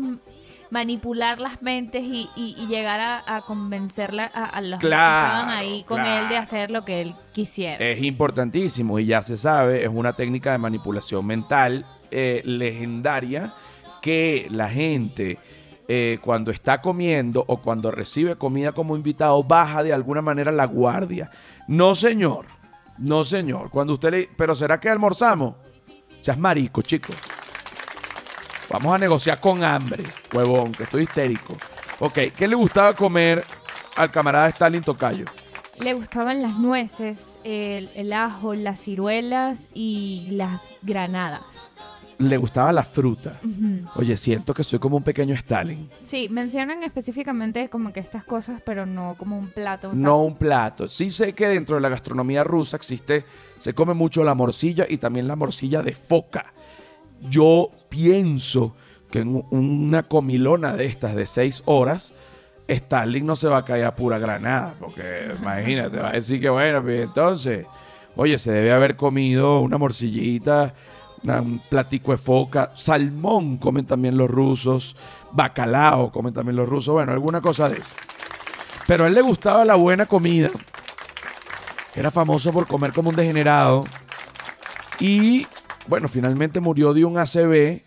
manipular 0.70 1.38
las 1.38 1.62
mentes 1.62 2.02
y, 2.04 2.28
llegar 2.66 3.00
a, 3.00 3.42
convencerla 3.42 4.24
a, 4.24 4.60
los 4.60 4.80
que 4.80 4.86
estaban 4.86 5.48
ahí 5.48 5.84
con 5.84 6.00
él 6.00 6.28
de 6.28 6.36
hacer 6.36 6.70
lo 6.70 6.84
que 6.84 7.00
él 7.00 7.14
quisiera. 7.32 7.76
Es 7.76 8.02
importantísimo 8.02 8.98
y 8.98 9.06
ya 9.06 9.22
se 9.22 9.36
sabe, 9.36 9.84
es 9.84 9.90
una 9.92 10.14
técnica 10.14 10.52
de 10.52 10.58
manipulación 10.58 11.24
mental 11.26 11.86
eh, 12.10 12.42
legendaria 12.44 13.54
que 14.02 14.48
la 14.50 14.68
gente 14.68 15.38
eh, 15.88 16.18
cuando 16.22 16.50
está 16.50 16.80
comiendo 16.80 17.44
o 17.46 17.58
cuando 17.58 17.90
recibe 17.90 18.36
comida 18.36 18.72
como 18.72 18.96
invitado 18.96 19.42
baja 19.44 19.82
de 19.82 19.92
alguna 19.92 20.22
manera 20.22 20.50
la 20.50 20.66
guardia. 20.66 21.30
No, 21.68 21.94
señor. 21.94 22.46
No, 22.98 23.24
señor. 23.24 23.70
Cuando 23.70 23.94
usted 23.94 24.10
le... 24.10 24.28
Pero 24.36 24.54
¿será 24.54 24.80
que 24.80 24.88
almorzamos? 24.88 25.56
Seas 26.20 26.38
marico, 26.38 26.82
chicos. 26.82 27.16
Vamos 28.70 28.94
a 28.94 28.98
negociar 28.98 29.40
con 29.40 29.62
hambre, 29.62 30.04
huevón, 30.32 30.72
que 30.72 30.84
estoy 30.84 31.02
histérico. 31.02 31.54
Ok, 32.00 32.18
¿qué 32.36 32.48
le 32.48 32.54
gustaba 32.54 32.94
comer 32.94 33.44
al 33.96 34.10
camarada 34.10 34.48
Stalin 34.48 34.82
Tocayo? 34.82 35.26
Le 35.78 35.92
gustaban 35.92 36.40
las 36.40 36.56
nueces, 36.56 37.40
el, 37.44 38.12
ajo, 38.12 38.54
las 38.54 38.80
ciruelas 38.80 39.68
y 39.74 40.28
las 40.30 40.60
granadas. 40.82 41.70
Le 42.18 42.36
gustaba 42.36 42.72
la 42.72 42.84
fruta. 42.84 43.40
Oye, 43.96 44.16
siento 44.16 44.54
que 44.54 44.64
soy 44.64 44.78
como 44.78 44.96
un 44.96 45.02
pequeño 45.02 45.34
Stalin. 45.34 45.90
Sí, 46.02 46.28
mencionan 46.30 46.82
específicamente 46.82 47.68
como 47.68 47.92
que 47.92 48.00
estas 48.00 48.24
cosas, 48.24 48.62
pero 48.64 48.86
no 48.86 49.16
como 49.18 49.38
un 49.38 49.48
plato. 49.48 49.92
No 49.92 50.22
un 50.22 50.36
plato. 50.36 50.88
Sí 50.88 51.10
sé 51.10 51.32
que 51.32 51.48
dentro 51.48 51.76
de 51.76 51.82
la 51.82 51.88
gastronomía 51.88 52.44
rusa 52.44 52.76
existe, 52.76 53.24
se 53.58 53.74
come 53.74 53.94
mucho 53.94 54.22
la 54.22 54.34
morcilla 54.34 54.86
y 54.88 54.98
también 54.98 55.26
la 55.26 55.36
morcilla 55.36 55.82
de 55.82 55.92
foca 55.92 56.52
yo 57.28 57.70
pienso 57.88 58.74
que 59.10 59.20
en 59.20 59.44
una 59.50 60.02
comilona 60.02 60.74
de 60.74 60.86
estas 60.86 61.14
de 61.14 61.26
seis 61.26 61.62
horas, 61.66 62.12
Stalin 62.66 63.26
no 63.26 63.36
se 63.36 63.48
va 63.48 63.58
a 63.58 63.64
caer 63.64 63.84
a 63.84 63.94
pura 63.94 64.18
granada, 64.18 64.74
porque 64.78 65.28
imagínate, 65.40 65.98
va 65.98 66.10
a 66.10 66.12
decir 66.12 66.40
que 66.40 66.48
bueno, 66.48 66.82
pues 66.82 67.04
entonces, 67.04 67.66
oye, 68.16 68.38
se 68.38 68.52
debe 68.52 68.72
haber 68.72 68.96
comido 68.96 69.60
una 69.60 69.78
morcillita, 69.78 70.74
un 71.24 71.60
platico 71.68 72.12
de 72.12 72.18
foca, 72.18 72.72
salmón 72.74 73.56
comen 73.56 73.86
también 73.86 74.16
los 74.16 74.30
rusos, 74.30 74.96
bacalao 75.32 76.12
comen 76.12 76.34
también 76.34 76.56
los 76.56 76.68
rusos, 76.68 76.94
bueno, 76.94 77.12
alguna 77.12 77.40
cosa 77.40 77.68
de 77.68 77.78
eso. 77.78 77.94
Pero 78.86 79.04
a 79.04 79.06
él 79.08 79.14
le 79.14 79.22
gustaba 79.22 79.64
la 79.64 79.74
buena 79.76 80.06
comida, 80.06 80.50
era 81.94 82.10
famoso 82.10 82.52
por 82.52 82.66
comer 82.66 82.92
como 82.92 83.10
un 83.10 83.16
degenerado, 83.16 83.84
y 85.00 85.46
bueno, 85.86 86.08
finalmente 86.08 86.60
murió 86.60 86.92
de 86.94 87.04
un 87.04 87.18
ACV 87.18 87.82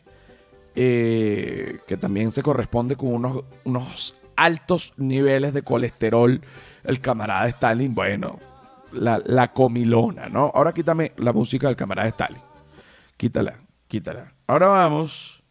eh, 0.76 1.80
que 1.88 1.98
también 1.98 2.32
se 2.32 2.44
corresponde 2.44 2.96
con 2.96 3.14
unos, 3.14 3.44
unos 3.64 4.16
altos 4.36 4.94
niveles 4.98 5.54
de 5.54 5.64
colesterol. 5.64 6.40
El 6.84 7.02
camarada 7.02 7.48
Stalin, 7.50 7.94
bueno, 7.94 8.40
la, 8.94 9.52
comilona, 9.54 10.30
¿no? 10.30 10.52
Ahora 10.54 10.74
quítame 10.74 11.12
la 11.18 11.34
música 11.34 11.68
del 11.68 11.76
camarada 11.76 12.08
Stalin. 12.10 12.47
Quítala, 13.18 13.60
quítala. 13.88 14.32
Ahora 14.46 14.68
vamos 14.68 15.44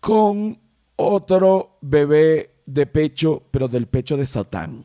con 0.00 0.60
otro 0.96 1.78
bebé 1.80 2.56
de 2.66 2.86
pecho, 2.86 3.42
pero 3.50 3.68
del 3.68 3.86
pecho 3.86 4.18
de 4.18 4.26
Satán. 4.26 4.84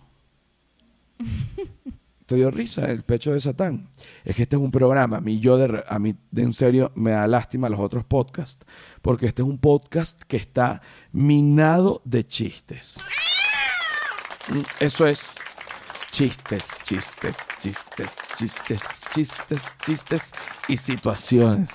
¿Te 2.25 2.35
dio 2.35 2.49
risa 2.49 2.89
el 2.89 3.03
pecho 3.03 3.33
de 3.33 3.41
Satán? 3.41 3.89
Es 4.23 4.37
que 4.37 4.43
este 4.43 4.55
es 4.55 4.61
un 4.61 4.71
programa, 4.71 5.17
a 5.17 5.21
mí 5.21 5.41
yo 5.41 5.57
de, 5.57 5.83
a 5.85 5.99
mí 5.99 6.15
de 6.31 6.43
en 6.43 6.53
serio 6.53 6.93
me 6.95 7.11
da 7.11 7.27
lástima 7.27 7.67
los 7.67 7.81
otros 7.81 8.05
podcasts, 8.05 8.65
porque 9.01 9.25
este 9.25 9.41
es 9.41 9.47
un 9.49 9.57
podcast 9.57 10.21
que 10.23 10.37
está 10.37 10.81
minado 11.11 12.01
de 12.05 12.25
chistes. 12.25 12.97
Mm, 14.47 14.61
eso 14.79 15.05
es 15.05 15.33
chistes, 16.11 16.67
chistes, 16.83 17.37
chistes, 17.59 18.15
chistes, 18.35 19.05
chistes, 19.13 19.63
chistes 19.83 20.33
y 20.67 20.77
situaciones. 20.77 21.71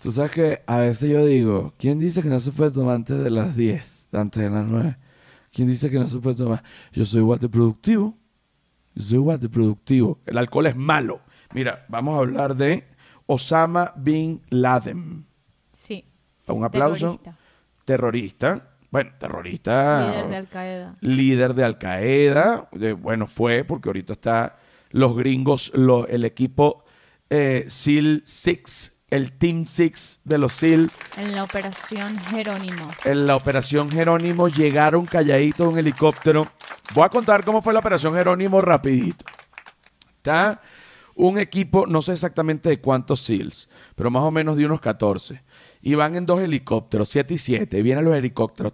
Tú 0.00 0.10
sabes 0.12 0.32
que 0.32 0.62
a 0.66 0.78
veces 0.78 1.08
yo 1.08 1.24
digo, 1.24 1.72
¿quién 1.78 1.98
dice 1.98 2.22
que 2.22 2.28
no 2.28 2.40
se 2.40 2.52
puede 2.52 2.72
tomar 2.72 2.96
antes 2.96 3.22
de 3.22 3.30
las 3.30 3.56
10, 3.56 4.08
antes 4.12 4.42
de 4.42 4.50
las 4.50 4.66
9? 4.66 4.96
¿Quién 5.52 5.68
dice 5.68 5.90
que 5.90 5.98
no 5.98 6.08
se 6.08 6.18
puede 6.18 6.36
tomar? 6.36 6.62
Yo 6.92 7.06
soy 7.06 7.20
igual 7.20 7.38
de 7.38 7.48
productivo 7.48 8.16
soy 8.96 9.18
igual 9.18 9.40
de 9.40 9.48
productivo. 9.48 10.18
El 10.26 10.38
alcohol 10.38 10.66
es 10.66 10.76
malo. 10.76 11.20
Mira, 11.54 11.86
vamos 11.88 12.14
a 12.14 12.18
hablar 12.18 12.56
de 12.56 12.84
Osama 13.26 13.92
Bin 13.96 14.42
Laden. 14.50 15.26
Sí. 15.72 16.04
Un 16.48 16.64
aplauso. 16.64 17.20
Terrorista. 17.84 18.71
Bueno, 18.92 19.10
terrorista. 19.18 20.10
Líder 20.10 20.28
de 20.28 20.36
Al 20.36 20.48
Qaeda. 20.48 20.96
Líder 21.00 21.54
de 21.54 21.64
Al 21.64 21.78
Qaeda. 21.78 22.68
bueno, 22.98 23.26
fue 23.26 23.64
porque 23.64 23.88
ahorita 23.88 24.12
está 24.12 24.58
los 24.90 25.16
gringos, 25.16 25.72
el 26.08 26.24
equipo 26.24 26.84
eh, 27.30 27.64
SEAL 27.66 28.22
6 28.26 28.98
el 29.08 29.32
Team 29.32 29.66
Six 29.66 30.20
de 30.24 30.38
los 30.38 30.54
SEAL. 30.54 30.90
En 31.18 31.34
la 31.34 31.44
operación 31.44 32.18
Jerónimo. 32.18 32.88
En 33.04 33.26
la 33.26 33.36
operación 33.36 33.90
Jerónimo 33.90 34.48
llegaron 34.48 35.04
calladitos 35.04 35.68
un 35.68 35.78
helicóptero. 35.78 36.48
Voy 36.94 37.04
a 37.04 37.10
contar 37.10 37.44
cómo 37.44 37.60
fue 37.60 37.74
la 37.74 37.80
operación 37.80 38.14
Jerónimo 38.14 38.60
rapidito. 38.62 39.24
Está 40.16 40.62
un 41.14 41.38
equipo, 41.38 41.86
no 41.86 42.00
sé 42.00 42.12
exactamente 42.12 42.70
de 42.70 42.80
cuántos 42.80 43.20
SEALs, 43.20 43.68
pero 43.94 44.10
más 44.10 44.22
o 44.22 44.30
menos 44.30 44.56
de 44.56 44.64
unos 44.64 44.80
14. 44.80 45.42
Y 45.82 45.96
van 45.96 46.14
en 46.14 46.26
dos 46.26 46.40
helicópteros, 46.40 47.08
7 47.08 47.34
y 47.34 47.38
7. 47.38 47.82
Vienen 47.82 48.04
los 48.04 48.14
helicópteros. 48.14 48.72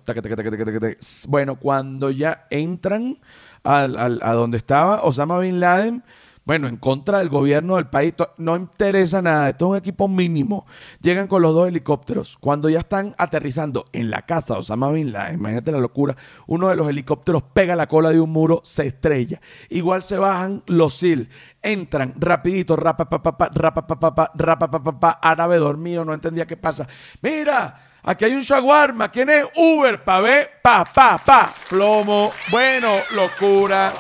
bueno, 1.27 1.59
cuando 1.59 2.11
ya 2.11 2.47
entran 2.51 3.19
a, 3.65 3.85
a 3.85 4.33
donde 4.35 4.59
estaba 4.59 5.03
Osama 5.03 5.39
Bin 5.39 5.59
Laden, 5.59 6.05
bueno, 6.49 6.67
en 6.67 6.79
contra 6.79 7.19
del 7.19 7.29
gobierno 7.29 7.77
del 7.77 7.89
país, 7.89 8.15
no 8.39 8.57
interesa 8.57 9.21
nada, 9.21 9.51
esto 9.51 9.67
es 9.67 9.71
un 9.73 9.77
equipo 9.77 10.09
mínimo. 10.09 10.65
Llegan 11.03 11.27
con 11.27 11.43
los 11.43 11.53
dos 11.53 11.69
helicópteros. 11.69 12.39
Cuando 12.41 12.71
ya 12.71 12.79
están 12.79 13.15
aterrizando 13.19 13.85
en 13.93 14.09
la 14.09 14.23
casa 14.23 14.55
de 14.55 14.61
Osama 14.61 14.91
Bin 14.91 15.13
Laden, 15.13 15.35
imagínate 15.35 15.73
la 15.73 15.79
locura, 15.79 16.17
uno 16.47 16.69
de 16.69 16.77
los 16.77 16.89
helicópteros 16.89 17.43
pega 17.53 17.77
la 17.77 17.87
cola 17.87 18.13
de 18.13 18.21
un 18.21 18.31
muro, 18.31 18.63
se 18.65 18.87
estrella. 18.87 19.43
Igual 19.69 20.03
se 20.03 20.17
bajan 20.17 20.63
los 20.65 20.95
SIL, 20.95 21.29
entran 21.61 22.15
rapidito, 22.17 22.77
rapa, 22.77 23.11
pa, 23.11 23.23
pa, 23.23 23.37
pa, 23.37 23.51
rapa, 23.53 23.87
pa, 23.87 24.01
pa, 24.01 24.15
pa, 24.15 24.33
rapa, 24.35 24.71
pa, 24.71 24.83
pa, 24.83 25.01
pa, 25.01 25.11
árabe 25.21 25.59
dormido, 25.59 26.03
no 26.03 26.15
entendía 26.15 26.47
qué 26.47 26.57
pasa. 26.57 26.89
Mira, 27.21 27.85
Aquí 28.05 28.25
hay 28.25 28.33
un 28.33 28.41
shawarma. 28.41 29.11
¿Quién 29.11 29.29
es? 29.29 29.45
Uber, 29.55 30.03
pa' 30.03 30.21
ver, 30.21 30.51
pa, 30.63 30.83
pa, 30.83 31.19
pa. 31.19 31.53
Plomo. 31.69 32.33
Bueno, 32.51 32.95
locura, 33.15 33.93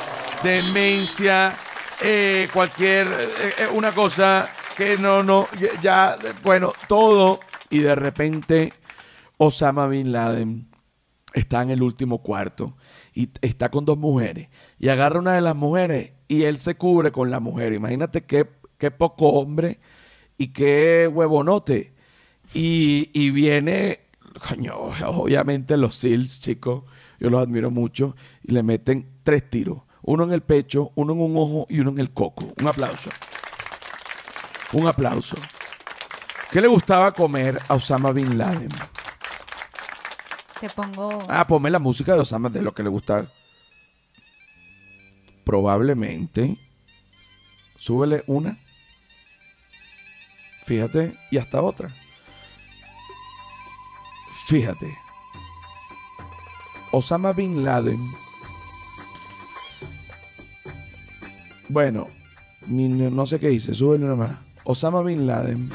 demencia, 0.43 1.53
eh, 2.03 2.49
cualquier, 2.53 3.07
eh, 3.07 3.29
eh, 3.59 3.67
una 3.75 3.93
cosa 3.93 4.49
que 4.77 4.97
no, 4.97 5.23
no, 5.23 5.49
ya, 5.83 6.17
bueno, 6.43 6.73
todo. 6.87 7.41
Y 7.71 7.81
de 7.81 7.95
repente 7.95 8.73
Osama 9.37 9.89
Bin 9.89 10.13
Laden 10.13 10.69
está 11.35 11.63
en 11.63 11.71
el 11.71 11.83
último 11.83 12.23
cuarto 12.23 12.77
y 13.13 13.29
está 13.43 13.71
con 13.71 13.85
dos 13.85 13.99
mujeres. 13.99 14.49
Y 14.79 14.89
agarra 14.89 15.19
una 15.19 15.35
de 15.35 15.41
las 15.41 15.57
mujeres 15.57 16.13
y 16.29 16.45
él 16.45 16.57
se 16.59 16.77
cubre 16.77 17.11
con 17.11 17.31
la 17.31 17.41
mujer. 17.41 17.73
Imagínate 17.73 18.25
qué, 18.25 18.49
qué 18.79 18.91
poco 18.91 19.31
hombre 19.31 19.81
y 20.37 20.49
qué 20.49 21.11
huevonote. 21.13 21.95
Y, 22.55 23.11
y 23.13 23.31
viene, 23.31 24.01
coño, 24.49 24.77
obviamente 24.77 25.77
los 25.77 25.97
SEALs, 25.97 26.41
chicos, 26.41 26.85
yo 27.19 27.29
los 27.29 27.43
admiro 27.43 27.71
mucho, 27.71 28.17
y 28.43 28.53
le 28.53 28.63
meten 28.63 29.19
tres 29.25 29.51
tiros 29.51 29.83
uno 30.09 30.25
en 30.25 30.33
el 30.33 30.41
pecho, 30.41 30.91
uno 30.95 31.13
en 31.13 31.21
un 31.21 31.37
ojo 31.37 31.67
y 31.69 31.81
uno 31.81 31.91
en 31.91 31.99
el 31.99 32.15
coco. 32.15 32.55
Un 32.59 32.67
aplauso. 32.67 33.11
Un 34.73 34.87
aplauso. 34.87 35.37
¿Qué 36.51 36.63
le 36.63 36.67
gustaba 36.67 37.13
comer 37.13 37.61
a 37.69 37.75
Osama 37.75 38.11
Bin 38.13 38.39
Laden? 38.39 38.71
Te 40.61 40.71
pongo. 40.71 41.19
Ah, 41.29 41.47
ponme 41.47 41.69
la 41.69 41.79
música 41.79 42.15
de 42.15 42.21
Osama 42.21 42.49
de 42.49 42.63
lo 42.63 42.73
que 42.73 42.83
le 42.83 42.89
gustaba. 42.89 43.27
Probablemente. 45.45 46.57
Súbele 47.79 48.25
una. 48.29 48.57
Fíjate. 50.65 51.15
Y 51.31 51.37
hasta 51.37 51.61
otra. 51.61 51.91
Fíjate. 54.47 54.97
Osama 56.93 57.35
Bin 57.35 57.63
Laden. 57.63 58.28
Bueno, 61.69 62.09
no 62.67 63.27
sé 63.27 63.39
qué 63.39 63.49
dice. 63.49 63.75
Súbele 63.75 64.05
una 64.05 64.17
más. 64.17 64.31
Osama 64.65 65.03
Bin 65.03 65.27
Laden 65.27 65.71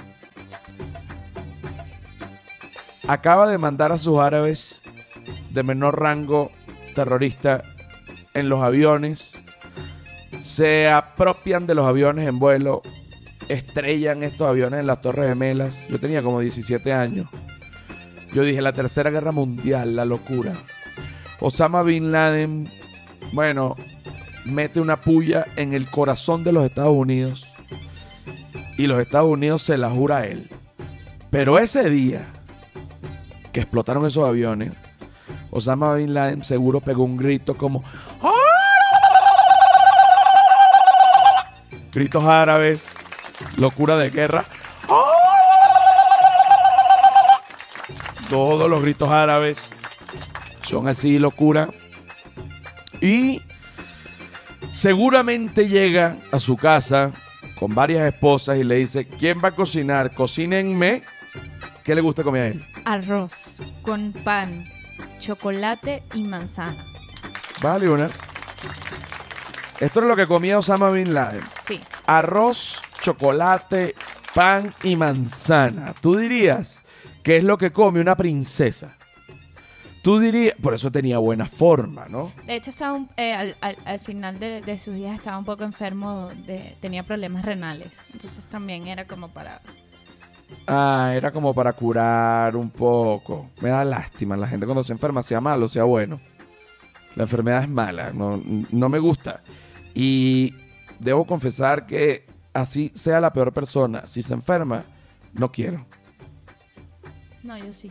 acaba 3.08 3.48
de 3.50 3.58
mandar 3.58 3.92
a 3.92 3.98
sus 3.98 4.20
árabes 4.20 4.82
de 5.52 5.64
menor 5.64 6.00
rango 6.00 6.52
terrorista 6.96 7.64
en 8.34 8.50
los 8.50 8.62
aviones, 8.64 9.38
se 10.44 10.90
apropian 10.90 11.68
de 11.68 11.76
los 11.76 11.86
aviones 11.86 12.28
en 12.28 12.40
vuelo, 12.40 12.82
estrellan 13.50 14.24
estos 14.24 14.48
aviones 14.48 14.80
en 14.80 14.88
las 14.88 15.02
Torres 15.02 15.30
Gemelas. 15.30 15.88
Yo 15.90 16.00
tenía 16.00 16.22
como 16.24 16.40
17 16.40 16.94
años. 16.94 17.28
Yo 18.34 18.44
dije, 18.44 18.62
la 18.62 18.74
Tercera 18.74 19.12
Guerra 19.12 19.32
Mundial, 19.32 19.96
la 19.96 20.06
locura. 20.06 20.54
Osama 21.40 21.84
Bin 21.84 22.12
Laden, 22.12 22.68
bueno, 23.34 23.76
mete 24.46 24.80
una 24.80 24.98
puya 24.98 25.46
en 25.56 25.74
el 25.74 25.90
corazón 25.90 26.44
de 26.44 26.52
los 26.52 26.66
Estados 26.66 26.96
Unidos 26.96 27.46
y 28.78 28.88
los 28.88 29.00
Estados 29.00 29.30
Unidos 29.30 29.62
se 29.62 29.78
la 29.78 29.90
jura 29.90 30.18
a 30.18 30.26
él. 30.26 30.50
Pero 31.30 31.60
ese 31.60 31.90
día 31.90 32.26
que 33.52 33.62
explotaron 33.62 34.06
esos 34.06 34.28
aviones, 34.28 34.74
Osama 35.52 35.94
Bin 35.96 36.14
Laden 36.14 36.44
seguro 36.44 36.82
pegó 36.82 37.04
un 37.04 37.18
grito 37.18 37.56
como 37.56 37.84
gritos 41.94 42.24
árabes, 42.24 42.88
locura 43.58 43.98
de 43.98 44.10
guerra. 44.10 44.46
Todos 48.30 48.68
los 48.68 48.82
gritos 48.82 49.10
árabes 49.10 49.70
son 50.64 50.88
así, 50.88 51.20
locura. 51.20 51.70
Y 53.00 53.43
seguramente 54.74 55.70
llega 55.70 56.18
a 56.32 56.40
su 56.40 56.58
casa 56.58 57.12
con 57.60 57.74
varias 57.74 58.14
esposas 58.14 58.58
y 58.58 58.64
le 58.64 58.76
dice, 58.76 59.08
¿quién 59.08 59.40
va 59.42 59.50
a 59.50 59.52
cocinar? 59.52 60.14
Cocínenme. 60.14 61.04
¿Qué 61.84 61.96
le 61.96 62.02
gusta 62.02 62.24
comer 62.24 62.42
a 62.42 62.48
él? 62.48 62.64
Arroz 62.86 63.62
con 63.82 64.12
pan, 64.12 64.66
chocolate 65.20 66.04
y 66.14 66.24
manzana. 66.24 66.84
Vale, 67.62 67.90
una. 67.90 68.10
Esto 69.80 70.02
es 70.02 70.08
lo 70.08 70.16
que 70.16 70.28
comía 70.28 70.58
Osama 70.60 70.90
Bin 70.90 71.14
Laden. 71.14 71.42
Sí. 71.68 71.80
Arroz, 72.06 72.82
chocolate, 73.02 73.96
pan 74.34 74.74
y 74.84 74.96
manzana. 74.96 75.94
Tú 76.02 76.16
dirías 76.16 76.84
que 77.22 77.38
es 77.38 77.44
lo 77.44 77.58
que 77.58 77.72
come 77.72 78.02
una 78.02 78.16
princesa. 78.16 78.98
Tú 80.04 80.20
dirías, 80.20 80.54
por 80.62 80.74
eso 80.74 80.92
tenía 80.92 81.18
buena 81.18 81.48
forma, 81.48 82.06
¿no? 82.10 82.32
De 82.46 82.56
hecho, 82.56 82.70
estaba 82.70 82.94
un- 82.94 83.10
eh, 83.18 83.34
al, 83.34 83.56
al- 83.62 83.78
al 83.86 84.00
final 84.02 84.38
de, 84.38 84.60
de 84.62 84.78
sus 84.78 84.94
días 84.96 85.16
estaba 85.16 85.38
un 85.38 85.46
poco 85.46 85.64
enfermo, 85.64 86.30
de, 86.46 86.76
tenía 86.82 87.04
problemas 87.04 87.46
renales. 87.46 87.90
Entonces 88.14 88.46
también 88.46 88.88
era 88.88 89.06
como 89.08 89.30
para... 89.30 89.62
Ah, 90.68 91.14
era 91.16 91.32
como 91.32 91.54
para 91.54 91.72
curar 91.74 92.56
un 92.58 92.70
poco. 92.70 93.50
Me 93.62 93.70
da 93.70 93.86
lástima 93.86 94.36
la 94.36 94.48
gente 94.48 94.66
cuando 94.66 94.84
se 94.84 94.92
enferma, 94.92 95.24
sea 95.24 95.40
malo, 95.40 95.68
sea 95.70 95.84
bueno. 95.86 96.20
La 97.16 97.24
enfermedad 97.24 97.64
es 97.64 97.70
mala, 97.70 98.12
no, 98.12 98.42
no 98.72 98.90
me 98.90 99.00
gusta. 99.00 99.42
Y 99.96 100.54
debo 101.00 101.26
confesar 101.26 101.86
que 101.86 102.26
así 102.54 102.92
sea 102.94 103.22
la 103.22 103.32
peor 103.32 103.54
persona, 103.54 104.06
si 104.06 104.22
se 104.22 104.34
enferma, 104.34 104.84
no 105.34 105.50
quiero. 105.52 105.86
No, 107.42 107.58
yo 107.58 107.74
sí. 107.74 107.90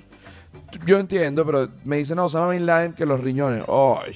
Yo 0.86 0.98
entiendo, 0.98 1.44
pero 1.44 1.68
me 1.84 1.98
dicen, 1.98 2.16
no, 2.16 2.24
Osama 2.26 2.50
Bin 2.50 2.66
Laden 2.66 2.92
que 2.94 3.04
los 3.06 3.20
riñones. 3.20 3.64
Oye, 3.68 4.14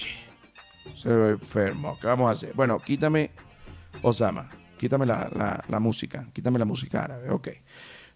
se 0.96 1.08
ve 1.10 1.30
enfermo. 1.30 1.96
¿Qué 2.00 2.06
vamos 2.06 2.28
a 2.28 2.32
hacer? 2.32 2.52
Bueno, 2.54 2.78
quítame, 2.78 3.30
Osama, 4.02 4.48
quítame 4.78 5.06
la, 5.06 5.28
la- 5.36 5.64
la 5.68 5.80
música, 5.80 6.26
quítame 6.32 6.58
la 6.58 6.64
música 6.64 7.04
árabe, 7.04 7.30
ok. 7.30 7.48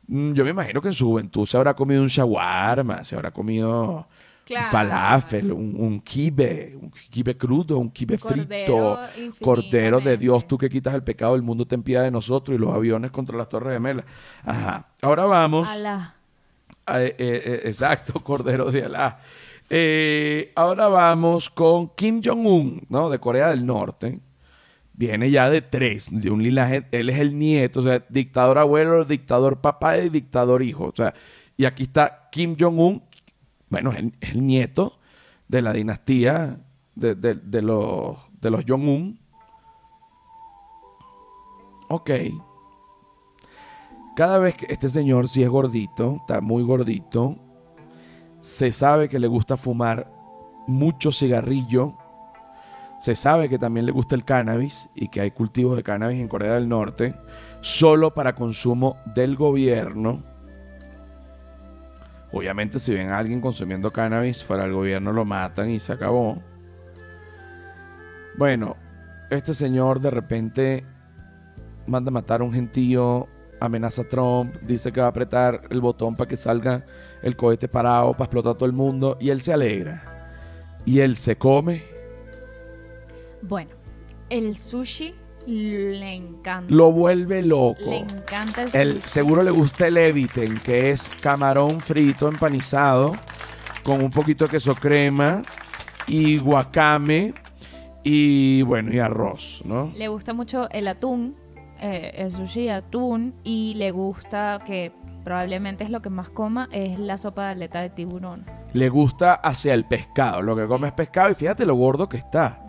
Mm, 0.08 0.32
Yo 0.32 0.44
me 0.44 0.50
imagino 0.50 0.80
que 0.80 0.88
en 0.88 0.94
su 0.94 1.06
juventud 1.06 1.46
se 1.46 1.56
habrá 1.56 1.74
comido 1.74 2.02
un 2.02 2.08
shawarma, 2.08 3.04
se 3.04 3.14
habrá 3.14 3.30
comido 3.30 4.08
Claro. 4.44 4.66
un 4.66 4.72
falafel, 4.72 5.52
un, 5.52 5.76
un 5.78 6.00
kibe, 6.00 6.74
un 6.80 6.90
kibe 6.90 7.36
crudo, 7.36 7.78
un 7.78 7.90
kibe 7.90 8.18
frito, 8.18 8.48
Cordero 8.74 8.98
cordero 9.40 10.00
de. 10.00 10.16
Dios, 10.16 10.48
tú 10.48 10.58
que 10.58 10.68
quitas 10.68 10.92
el 10.94 11.04
pecado 11.04 11.34
del 11.34 11.42
mundo, 11.42 11.66
ten 11.66 11.84
piedad 11.84 12.02
de 12.02 12.10
nosotros 12.10 12.56
y 12.56 12.58
los 12.58 12.74
aviones 12.74 13.12
contra 13.12 13.38
las 13.38 13.48
torres 13.48 13.74
gemelas. 13.74 14.04
Ajá. 14.44 14.88
Ahora 15.02 15.24
vamos. 15.26 15.68
Alá. 15.70 16.16
Ah, 16.92 17.04
eh, 17.04 17.14
eh, 17.18 17.60
exacto, 17.66 18.14
Cordero 18.24 18.72
de 18.72 18.82
Alá. 18.82 19.20
Eh, 19.68 20.50
ahora 20.56 20.88
vamos 20.88 21.48
con 21.48 21.90
Kim 21.94 22.20
Jong-un, 22.20 22.84
¿no? 22.88 23.08
De 23.08 23.20
Corea 23.20 23.50
del 23.50 23.64
Norte. 23.64 24.18
Viene 24.92 25.30
ya 25.30 25.48
de 25.48 25.62
tres, 25.62 26.08
de 26.10 26.30
un 26.30 26.42
linaje. 26.42 26.88
Él 26.90 27.08
es 27.08 27.20
el 27.20 27.38
nieto, 27.38 27.78
o 27.78 27.82
sea, 27.84 28.04
dictador 28.08 28.58
abuelo, 28.58 29.04
dictador 29.04 29.60
papá 29.60 29.98
y 29.98 30.08
dictador 30.08 30.64
hijo. 30.64 30.86
O 30.86 30.92
sea, 30.96 31.14
y 31.56 31.64
aquí 31.64 31.84
está 31.84 32.28
Kim 32.32 32.56
Jong-un, 32.58 33.04
bueno, 33.68 33.92
es 33.92 33.98
el, 34.32 34.44
nieto 34.44 34.98
de 35.46 35.62
la 35.62 35.72
dinastía 35.72 36.58
de 36.96 37.62
los, 37.62 38.16
de 38.40 38.50
los 38.50 38.64
Jong-un. 38.66 39.20
Ok. 41.88 42.10
Cada 44.20 44.38
vez 44.38 44.54
que 44.54 44.66
este 44.68 44.90
señor, 44.90 45.28
si 45.28 45.42
es 45.42 45.48
gordito, 45.48 46.16
está 46.20 46.42
muy 46.42 46.62
gordito, 46.62 47.38
se 48.42 48.70
sabe 48.70 49.08
que 49.08 49.18
le 49.18 49.26
gusta 49.26 49.56
fumar 49.56 50.12
mucho 50.66 51.10
cigarrillo, 51.10 51.94
se 52.98 53.14
sabe 53.16 53.48
que 53.48 53.58
también 53.58 53.86
le 53.86 53.92
gusta 53.92 54.14
el 54.14 54.26
cannabis 54.26 54.90
y 54.94 55.08
que 55.08 55.22
hay 55.22 55.30
cultivos 55.30 55.74
de 55.74 55.82
cannabis 55.82 56.20
en 56.20 56.28
Corea 56.28 56.52
del 56.52 56.68
Norte, 56.68 57.14
solo 57.62 58.12
para 58.12 58.34
consumo 58.34 58.98
del 59.14 59.36
gobierno. 59.36 60.22
Obviamente 62.30 62.78
si 62.78 62.92
ven 62.92 63.08
a 63.08 63.16
alguien 63.16 63.40
consumiendo 63.40 63.90
cannabis 63.90 64.44
fuera 64.44 64.64
del 64.64 64.74
gobierno 64.74 65.14
lo 65.14 65.24
matan 65.24 65.70
y 65.70 65.78
se 65.78 65.94
acabó. 65.94 66.36
Bueno, 68.36 68.76
este 69.30 69.54
señor 69.54 69.98
de 69.98 70.10
repente 70.10 70.84
manda 71.86 72.10
a 72.10 72.12
matar 72.12 72.42
a 72.42 72.44
un 72.44 72.52
gentío, 72.52 73.26
amenaza 73.60 74.02
a 74.02 74.08
Trump, 74.08 74.54
dice 74.62 74.90
que 74.92 75.00
va 75.00 75.06
a 75.06 75.10
apretar 75.10 75.62
el 75.70 75.80
botón 75.80 76.16
para 76.16 76.28
que 76.28 76.36
salga 76.36 76.84
el 77.22 77.36
cohete 77.36 77.68
parado, 77.68 78.12
para 78.12 78.24
explotar 78.24 78.54
todo 78.54 78.66
el 78.66 78.72
mundo, 78.72 79.16
y 79.20 79.30
él 79.30 79.40
se 79.42 79.52
alegra. 79.52 80.02
Y 80.86 81.00
él 81.00 81.16
se 81.16 81.36
come, 81.36 81.82
Bueno, 83.42 83.70
el 84.30 84.56
sushi 84.56 85.14
le 85.46 86.14
encanta. 86.14 86.72
lo 86.74 86.92
vuelve 86.92 87.42
loco. 87.42 87.80
Le 87.84 87.98
encanta 87.98 88.62
el, 88.64 88.70
El, 88.74 88.92
sushi. 88.94 89.08
seguro 89.08 89.42
le 89.42 89.50
gusta 89.50 89.86
el 89.88 89.96
Eviten, 89.96 90.58
que 90.58 90.90
es 90.90 91.08
camarón 91.20 91.80
frito 91.80 92.28
empanizado 92.28 93.12
con 93.82 94.02
un 94.02 94.10
poquito 94.10 94.44
de 94.44 94.50
queso 94.52 94.74
crema 94.74 95.42
y 96.06 96.38
guacame 96.38 97.34
y 98.04 98.62
bueno, 98.62 98.92
y 98.92 98.98
arroz, 98.98 99.62
¿no? 99.64 99.92
Le 99.96 100.08
gusta 100.08 100.32
mucho 100.32 100.68
el 100.70 100.88
atún, 100.88 101.36
eh, 101.80 102.12
el 102.16 102.30
sushi 102.30 102.64
de 102.64 102.72
atún, 102.72 103.34
y 103.44 103.74
le 103.74 103.90
gusta 103.90 104.60
que 104.64 104.92
probablemente 105.24 105.84
es 105.84 105.90
lo 105.90 106.00
que 106.00 106.10
más 106.10 106.30
coma, 106.30 106.68
es 106.72 106.98
la 106.98 107.16
sopa 107.18 107.46
de 107.46 107.50
aleta 107.52 107.80
de 107.80 107.90
tiburón. 107.90 108.44
Le 108.72 108.88
gusta 108.88 109.34
hacia 109.34 109.74
el 109.74 109.84
pescado, 109.84 110.42
lo 110.42 110.54
que 110.56 110.62
Sí. 110.62 110.68
come 110.68 110.86
es 110.88 110.92
pescado 110.94 111.30
y 111.30 111.34
fíjate 111.34 111.66
lo 111.66 111.74
gordo 111.74 112.08
que 112.08 112.16
está, 112.16 112.62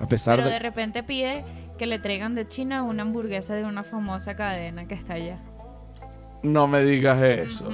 a 0.00 0.06
pesar 0.08 0.36
Pero 0.36 0.48
de... 0.48 0.54
de 0.54 0.58
repente 0.60 1.02
pide 1.02 1.44
que 1.78 1.86
le 1.86 1.98
traigan 1.98 2.34
de 2.34 2.46
China 2.48 2.82
una 2.82 3.02
hamburguesa 3.02 3.54
de 3.54 3.64
una 3.64 3.82
famosa 3.84 4.34
cadena 4.36 4.86
que 4.86 4.94
está 4.94 5.14
allá. 5.14 5.38
No 6.44 6.68
me 6.68 6.84
digas 6.84 7.20
eso. 7.22 7.68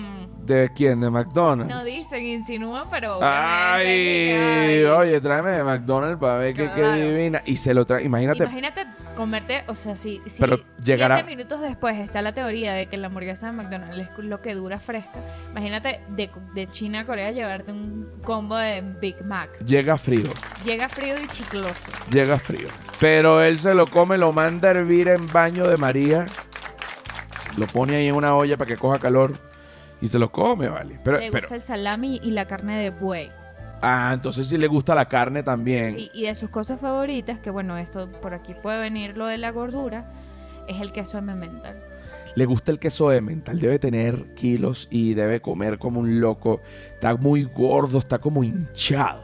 ¿De 0.45 0.71
quién? 0.75 1.01
¿De 1.01 1.11
McDonald's? 1.11 1.73
No 1.73 1.85
dicen, 1.85 2.25
insinúan, 2.25 2.89
pero... 2.91 3.19
Ay, 3.23 4.83
oye, 4.85 5.21
tráeme 5.21 5.51
de 5.51 5.65
McDonald's 5.65 6.19
para 6.19 6.39
ver 6.39 6.55
qué, 6.55 6.69
divina. 6.93 7.43
Y 7.45 7.57
se 7.57 7.75
lo 7.75 7.85
trae, 7.85 8.05
imagínate, 8.05 8.45
Imagínate 8.45 8.87
Comerte, 9.15 9.65
o 9.67 9.75
sea, 9.75 9.97
si, 9.97 10.21
si 10.27 10.41
Pero 10.41 10.59
llegará- 10.83 11.17
siete 11.17 11.31
minutos 11.37 11.61
después 11.61 11.99
está 11.99 12.23
la 12.23 12.33
teoría 12.33 12.73
de 12.73 12.87
que 12.87 12.97
la 12.97 13.09
hamburguesa 13.09 13.47
de 13.49 13.53
McDonald's 13.53 14.09
es 14.19 14.25
lo 14.25 14.41
que 14.41 14.55
dura 14.55 14.81
fresca. 14.81 15.19
Imagínate 15.51 16.01
de, 16.09 16.31
de 16.55 16.67
China 16.69 17.01
a 17.01 17.05
Corea 17.05 17.31
llevarte 17.31 17.71
un 17.73 18.09
combo 18.25 18.57
de 18.57 18.83
Big 19.01 19.23
Mac. 19.25 19.63
Llega 19.65 19.99
frío, 19.99 20.31
Llega 20.65 20.89
frío 20.89 21.15
y 21.23 21.27
chicloso. 21.29 21.91
llega 22.11 22.39
frío. 22.39 22.69
Pero 22.99 23.43
él 23.43 23.59
se 23.59 23.75
lo 23.75 23.87
come, 23.87 24.17
lo 24.17 24.33
manda 24.33 24.69
a 24.69 24.73
hervir 24.73 25.09
en 25.09 25.27
baño 25.27 25.67
de 25.69 25.77
María. 25.77 26.27
Lo 27.57 27.67
pone 27.67 27.97
ahí 27.97 28.09
en 28.09 28.15
una 28.17 28.35
olla 28.35 28.57
para 28.57 28.69
que 28.69 28.77
coja 28.77 28.99
calor. 28.99 29.33
Y 30.01 30.07
se 30.09 30.19
lo 30.19 30.33
come, 30.33 30.69
vale. 30.69 30.99
Pero, 31.05 31.19
Le 31.19 31.31
pero- 31.31 31.43
gusta 31.43 31.57
el 31.57 31.63
salami 31.63 32.21
y 32.23 32.31
la 32.31 32.47
carne 32.47 32.79
de 32.83 32.91
buey. 32.91 33.31
ah, 33.83 34.11
entonces 34.15 34.47
sí 34.49 34.57
le 34.59 34.67
gusta 34.67 34.95
la 34.95 35.07
carne 35.07 35.43
también. 35.43 35.93
Sí, 35.93 36.11
y 36.15 36.23
de 36.25 36.35
sus 36.35 36.51
cosas 36.51 36.81
favoritas, 36.81 37.39
que 37.41 37.51
bueno, 37.51 37.77
esto 37.79 38.09
por 38.23 38.33
aquí 38.35 38.55
puede 38.55 38.79
venir 38.79 39.17
lo 39.17 39.27
de 39.27 39.37
la 39.39 39.51
gordura, 39.51 40.05
es 40.69 40.81
el 40.81 40.93
queso 40.93 41.19
emmental. 41.19 41.77
Le 42.37 42.47
gusta 42.47 42.71
el 42.73 42.79
queso 42.79 43.11
de 43.11 43.21
mental, 43.21 43.59
debe 43.59 43.79
tener 43.79 44.35
kilos 44.35 44.87
y 44.91 45.15
debe 45.15 45.41
comer 45.41 45.79
como 45.79 46.01
un 46.01 46.21
loco. 46.21 46.61
Está 46.95 47.15
muy 47.17 47.43
gordo, 47.45 47.99
está 47.99 48.19
como 48.19 48.43
hinchado. 48.45 49.23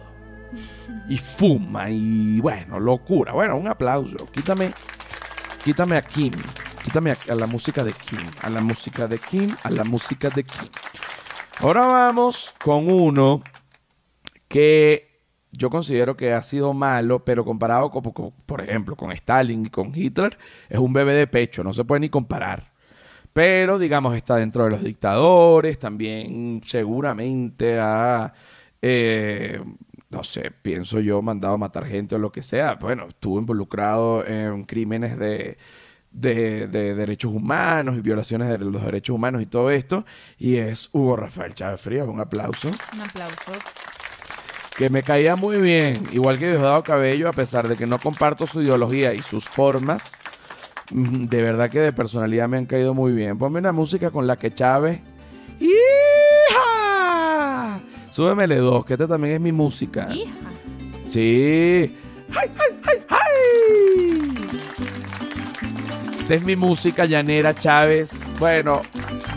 Y 1.09 1.19
fuma 1.19 1.89
y 1.91 2.41
bueno, 2.41 2.81
locura. 2.81 3.33
Bueno, 3.33 3.57
un 3.57 3.69
aplauso. 3.69 4.17
Quítame, 4.33 4.73
quítame 5.65 5.97
a 5.97 6.03
Kim. 6.03 6.33
Quítame 6.87 7.11
a, 7.11 7.35
la 7.35 7.49
música 7.49 7.83
de 7.83 7.93
Kim. 7.93 8.21
A 8.43 8.49
la 8.49 8.61
música 8.61 9.09
de 9.09 9.19
Kim, 9.19 9.51
a 9.65 9.71
la 9.71 9.83
música 9.83 10.29
de 10.31 10.45
Kim. 10.45 10.69
Ahora 11.59 11.85
vamos 11.85 12.55
con 12.63 12.89
uno 12.89 13.43
que 14.47 15.21
yo 15.51 15.69
considero 15.69 16.17
que 16.17 16.33
ha 16.33 16.41
sido 16.45 16.75
malo, 16.75 17.25
pero 17.25 17.45
comparado 17.45 17.91
con- 17.91 18.33
por 18.47 18.61
ejemplo, 18.61 18.95
con 18.95 19.11
Stalin 19.11 19.67
y 19.67 19.69
con 19.69 19.91
Hitler, 19.97 20.39
es 20.69 20.79
un 20.79 20.93
bebé 20.93 21.15
de 21.15 21.27
pecho, 21.27 21.65
no 21.65 21.73
se 21.75 21.85
puede 21.85 21.99
ni 22.03 22.09
comparar. 22.09 22.71
Pero, 23.33 23.81
digamos, 23.81 24.15
está 24.15 24.37
dentro 24.37 24.63
de 24.63 24.71
los 24.71 24.85
dictadores, 24.85 25.81
también 25.81 26.61
seguramente 26.65 27.81
ha, 27.81 28.33
eh, 28.81 29.61
no 30.11 30.23
sé, 30.23 30.53
pienso 30.53 31.01
yo, 31.01 31.21
mandado 31.21 31.55
a 31.55 31.59
matar 31.59 31.85
gente 31.87 32.15
o 32.15 32.19
lo 32.19 32.31
que 32.31 32.45
sea. 32.45 32.77
Bueno, 32.77 33.09
estuvo 33.09 33.41
involucrado 33.41 34.25
en 34.25 34.63
crímenes 34.63 35.19
de, 35.19 35.59
de, 36.17 36.67
de 36.69 36.95
derechos 36.95 37.33
humanos 37.33 37.97
y 37.97 38.01
violaciones 38.01 38.49
de 38.49 38.59
los 38.59 38.83
derechos 38.85 39.15
humanos 39.15 39.43
y 39.43 39.47
todo 39.47 39.71
esto. 39.71 40.05
Y 40.39 40.57
es 40.57 40.89
Hugo 40.93 41.17
Rafael 41.17 41.53
Chávez 41.55 41.81
Frías, 41.81 42.07
un 42.09 42.21
aplauso 42.21 42.69
Un 42.95 43.01
aplauso. 43.01 43.53
que 44.77 44.89
me 44.91 45.03
caía 45.03 45.37
muy 45.37 45.59
bien, 45.61 46.05
igual 46.13 46.39
que 46.39 46.49
Diosdado 46.49 46.83
Cabello, 46.83 47.29
a 47.29 47.33
pesar 47.33 47.69
de 47.69 47.77
que 47.77 47.87
no 47.87 47.99
comparto 47.99 48.47
su 48.47 48.63
ideología 48.63 49.13
y 49.15 49.21
sus 49.23 49.45
formas, 49.49 50.13
mm, 50.91 51.27
de 51.27 51.43
verdad 51.43 51.71
que 51.71 51.81
de 51.81 51.93
personalidad 51.93 52.49
me 52.49 52.57
han 52.59 52.67
caído 52.67 52.95
muy 52.95 53.13
bien. 53.13 53.37
Ponme 53.39 53.59
una 53.59 53.73
música 53.73 54.11
con 54.11 54.27
la 54.27 54.37
que 54.37 54.53
Chávez... 54.53 55.01
¡Hija! 56.47 57.81
Súbemele 58.11 58.57
dos, 58.57 58.85
que 58.85 58.95
esta 58.95 59.07
también 59.07 59.35
es 59.35 59.41
mi 59.41 59.53
música. 59.53 60.09
Hija. 60.13 60.33
Sí. 61.07 61.95
¡Ay, 62.35 62.51
ay, 62.51 62.51
ay, 62.59 62.59
ay! 62.59 62.66
Esta 66.27 66.35
es 66.35 66.43
mi 66.43 66.57
música 66.57 67.05
llanera, 67.05 67.55
Chávez. 67.55 68.27
Bueno, 68.41 68.81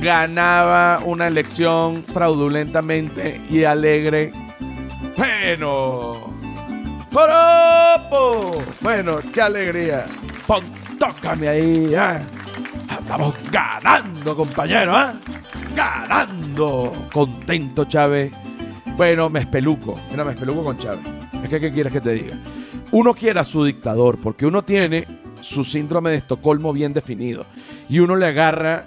ganaba 0.01 0.99
una 1.05 1.27
elección 1.27 2.03
fraudulentamente 2.03 3.39
y 3.47 3.63
alegre. 3.63 4.31
Bueno. 5.15 6.13
¡Joropo! 7.13 8.63
Bueno, 8.81 9.17
qué 9.31 9.39
alegría. 9.39 10.07
Pon, 10.47 10.63
tócame 10.97 11.49
ahí, 11.49 11.93
¿ah? 11.93 12.21
Estamos 12.99 13.35
ganando, 13.51 14.35
compañero, 14.35 14.97
¿ah? 14.97 15.13
Ganando. 15.75 16.91
Contento, 17.13 17.85
Chávez. 17.85 18.31
Bueno, 18.97 19.29
me 19.29 19.41
espeluco. 19.41 19.93
Mira, 20.09 20.23
me 20.23 20.31
espeluco 20.31 20.63
con 20.63 20.77
Chávez. 20.79 21.05
Es 21.43 21.49
que, 21.49 21.59
¿qué 21.59 21.71
quieres 21.71 21.93
que 21.93 22.01
te 22.01 22.13
diga? 22.13 22.35
Uno 22.91 23.13
quiere 23.13 23.39
a 23.39 23.43
su 23.43 23.63
dictador 23.63 24.17
porque 24.19 24.47
uno 24.47 24.63
tiene 24.63 25.05
su 25.41 25.63
síndrome 25.63 26.11
de 26.11 26.17
Estocolmo 26.17 26.73
bien 26.73 26.93
definido. 26.93 27.45
Y 27.89 27.99
uno 27.99 28.15
le 28.15 28.27
agarra 28.27 28.85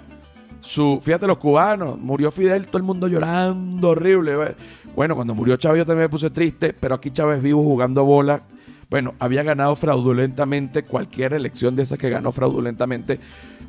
su... 0.61 0.99
Fíjate, 1.03 1.27
los 1.27 1.37
cubanos. 1.37 1.99
Murió 1.99 2.31
Fidel, 2.31 2.67
todo 2.67 2.77
el 2.77 2.83
mundo 2.83 3.07
llorando, 3.07 3.89
horrible. 3.89 4.55
Bueno, 4.95 5.15
cuando 5.15 5.33
murió 5.33 5.57
Chávez 5.57 5.79
yo 5.79 5.85
también 5.85 6.05
me 6.05 6.09
puse 6.09 6.29
triste, 6.29 6.73
pero 6.73 6.95
aquí 6.95 7.11
Chávez 7.11 7.41
vivo 7.41 7.63
jugando 7.63 8.03
bola. 8.03 8.41
Bueno, 8.89 9.15
había 9.19 9.41
ganado 9.41 9.75
fraudulentamente 9.75 10.83
cualquier 10.83 11.33
elección 11.33 11.75
de 11.75 11.83
esas 11.83 11.97
que 11.97 12.09
ganó 12.09 12.31
fraudulentamente 12.31 13.19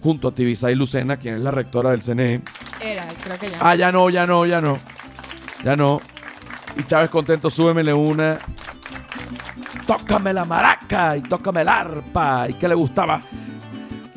junto 0.03 0.29
a 0.29 0.35
Tibisay 0.35 0.75
Lucena, 0.75 1.17
quien 1.17 1.37
es 1.37 1.41
la 1.41 1.51
rectora 1.51 1.93
del 1.93 2.03
CNE. 2.03 2.43
Era, 2.83 3.09
creo 3.23 3.39
que 3.39 3.49
ya. 3.49 3.59
Ah, 3.59 3.75
ya 3.75 3.91
no, 3.91 4.11
ya 4.11 4.27
no, 4.27 4.45
ya 4.45 4.61
no. 4.61 4.79
Ya 5.65 5.77
no. 5.77 6.03
Y 6.77 6.83
Chávez 6.83 7.09
contento, 7.09 7.49
súbemele 7.49 7.95
una. 7.95 8.37
Tócame 9.87 10.33
la 10.33 10.45
maraca 10.45 11.17
y 11.17 11.23
tócame 11.23 11.61
el 11.63 11.69
arpa. 11.69 12.49
¿Y 12.49 12.55
qué 12.55 12.69
le 12.69 12.75
gustaba? 12.75 13.21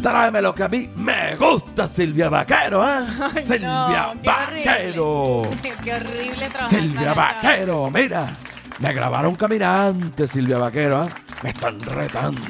Tráeme 0.02 0.42
lo 0.42 0.54
que 0.54 0.64
a 0.64 0.70
mí 0.70 0.90
me 0.96 1.36
gusta, 1.36 1.88
Silvia 1.88 2.30
Vaquero, 2.30 2.88
¿eh? 2.88 3.06
Ay, 3.36 3.46
Silvia 3.46 4.14
no, 4.14 4.22
qué 4.22 4.28
Vaquero. 4.28 5.10
horrible. 5.10 5.74
Qué 5.84 5.94
horrible 5.94 6.50
trabajar 6.50 6.68
Silvia 6.70 7.14
para 7.16 7.34
Vaquero, 7.34 7.90
mira. 7.92 8.34
Me 8.80 8.94
grabaron 8.94 9.36
caminante, 9.36 10.28
Silvia 10.28 10.60
Vaquero, 10.60 11.06
¿eh? 11.06 11.10
Me 11.44 11.50
están 11.50 11.80
retando. 11.80 12.42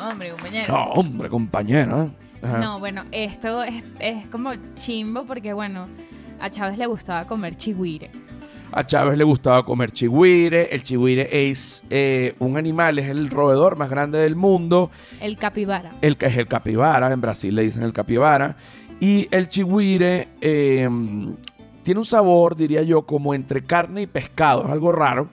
Oh, 0.00 0.08
hombre, 0.08 0.30
compañero. 0.30 0.72
No, 0.74 0.84
hombre, 0.92 1.28
compañero, 1.28 2.02
¿eh? 2.04 2.10
Ajá. 2.42 2.58
No, 2.58 2.78
bueno, 2.78 3.04
esto 3.12 3.62
es, 3.62 3.84
es 3.98 4.26
como 4.28 4.52
chimbo 4.74 5.24
porque, 5.24 5.52
bueno, 5.52 5.86
a 6.40 6.48
Chávez 6.50 6.78
le 6.78 6.86
gustaba 6.86 7.26
comer 7.26 7.54
chigüire. 7.54 8.10
A 8.72 8.86
Chávez 8.86 9.18
le 9.18 9.24
gustaba 9.24 9.64
comer 9.64 9.90
chigüire. 9.90 10.68
El 10.72 10.82
chigüire 10.82 11.50
es 11.50 11.82
eh, 11.90 12.34
un 12.38 12.56
animal, 12.56 12.98
es 12.98 13.08
el 13.08 13.28
roedor 13.28 13.76
más 13.76 13.90
grande 13.90 14.18
del 14.18 14.36
mundo. 14.36 14.90
El 15.20 15.36
capibara. 15.36 15.90
El 16.00 16.16
que 16.16 16.26
es 16.26 16.36
el 16.36 16.46
capibara, 16.46 17.12
en 17.12 17.20
Brasil 17.20 17.54
le 17.54 17.62
dicen 17.62 17.82
el 17.82 17.92
capibara. 17.92 18.56
Y 19.00 19.26
el 19.30 19.48
chigüire 19.48 20.28
eh, 20.40 20.88
tiene 21.82 21.98
un 21.98 22.04
sabor, 22.04 22.54
diría 22.54 22.82
yo, 22.82 23.02
como 23.02 23.34
entre 23.34 23.64
carne 23.64 24.02
y 24.02 24.06
pescado. 24.06 24.64
Es 24.64 24.70
algo 24.70 24.92
raro. 24.92 25.28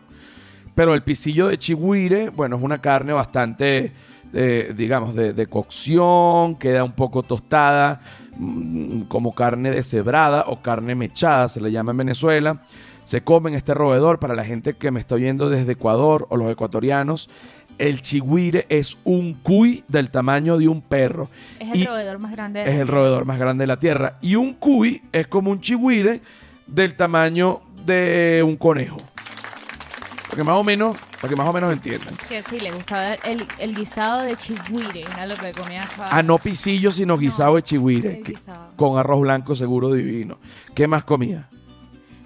Pero 0.74 0.94
el 0.94 1.04
pisillo 1.04 1.48
de 1.48 1.58
chigüire, 1.58 2.30
bueno, 2.30 2.58
es 2.58 2.64
una 2.64 2.80
carne 2.80 3.14
bastante, 3.14 3.92
eh, 4.34 4.74
digamos, 4.76 5.14
de, 5.14 5.34
de 5.34 5.48
cocción, 5.48 6.56
queda 6.56 6.84
un 6.84 6.94
poco 6.94 7.24
tostada, 7.24 8.02
mm, 8.38 9.02
como 9.04 9.34
carne 9.34 9.72
deshebrada 9.72 10.46
o 10.48 10.62
carne 10.62 10.96
mechada, 10.96 11.50
se 11.50 11.62
le 11.62 11.72
llama 11.72 11.92
en 11.92 11.98
Venezuela. 11.98 12.62
Se 13.08 13.22
come 13.24 13.50
en 13.50 13.56
este 13.56 13.74
roedor 13.74 14.20
para 14.20 14.36
la 14.36 14.44
gente 14.44 14.74
que 14.74 14.92
me 14.92 15.00
está 15.00 15.16
oyendo 15.16 15.50
desde 15.50 15.72
Ecuador 15.72 16.28
o 16.30 16.36
los 16.36 16.52
ecuatorianos. 16.52 17.30
El 17.78 18.02
chigüire 18.02 18.66
es 18.68 18.98
un 19.06 19.34
cuy 19.36 19.86
del 19.88 20.10
tamaño 20.12 20.58
de 20.58 20.68
un 20.68 20.82
perro. 20.82 21.30
Es 21.58 21.72
el 21.72 21.78
Y 21.78 21.86
roedor 21.86 22.20
más 22.20 22.34
grande 22.34 22.66
de 22.66 22.70
es 22.70 22.76
el 22.82 22.88
roedor 22.90 23.24
más 23.24 23.40
grande 23.40 23.62
de 23.64 23.68
la 23.68 23.80
Tierra. 23.80 24.18
Y 24.20 24.36
un 24.36 24.56
cuy 24.56 25.04
es 25.14 25.26
como 25.28 25.52
un 25.52 25.62
chigüire 25.62 26.22
del 26.66 26.96
tamaño 26.96 27.62
de 27.86 28.44
un 28.46 28.58
conejo. 28.58 28.98
Para 28.98 30.36
que 30.36 30.44
más 30.44 30.56
o 30.58 30.64
menos, 30.66 30.98
para 31.22 31.30
que 31.30 31.36
más 31.38 31.48
o 31.48 31.54
menos 31.54 31.72
entiendan. 31.72 32.14
Que 32.28 32.44
sí, 32.44 32.60
le 32.60 32.74
gustaba 32.74 33.14
el, 33.14 33.46
el 33.58 33.74
guisado 33.74 34.24
de 34.24 34.36
chigüire. 34.36 35.00
Era 35.14 35.28
lo 35.28 35.36
que 35.36 35.54
comía. 35.54 35.88
Ah, 35.98 36.22
no 36.22 36.38
pisillo, 36.40 36.92
sino 36.92 37.18
guisado 37.18 37.56
de 37.56 37.64
que- 37.64 38.22
guisado. 38.34 38.72
con 38.76 39.00
arroz 39.00 39.22
blanco 39.22 39.56
seguro 39.56 39.94
divino. 39.94 40.40
¿Qué 40.76 40.88
más 40.88 41.06
comía? 41.06 41.48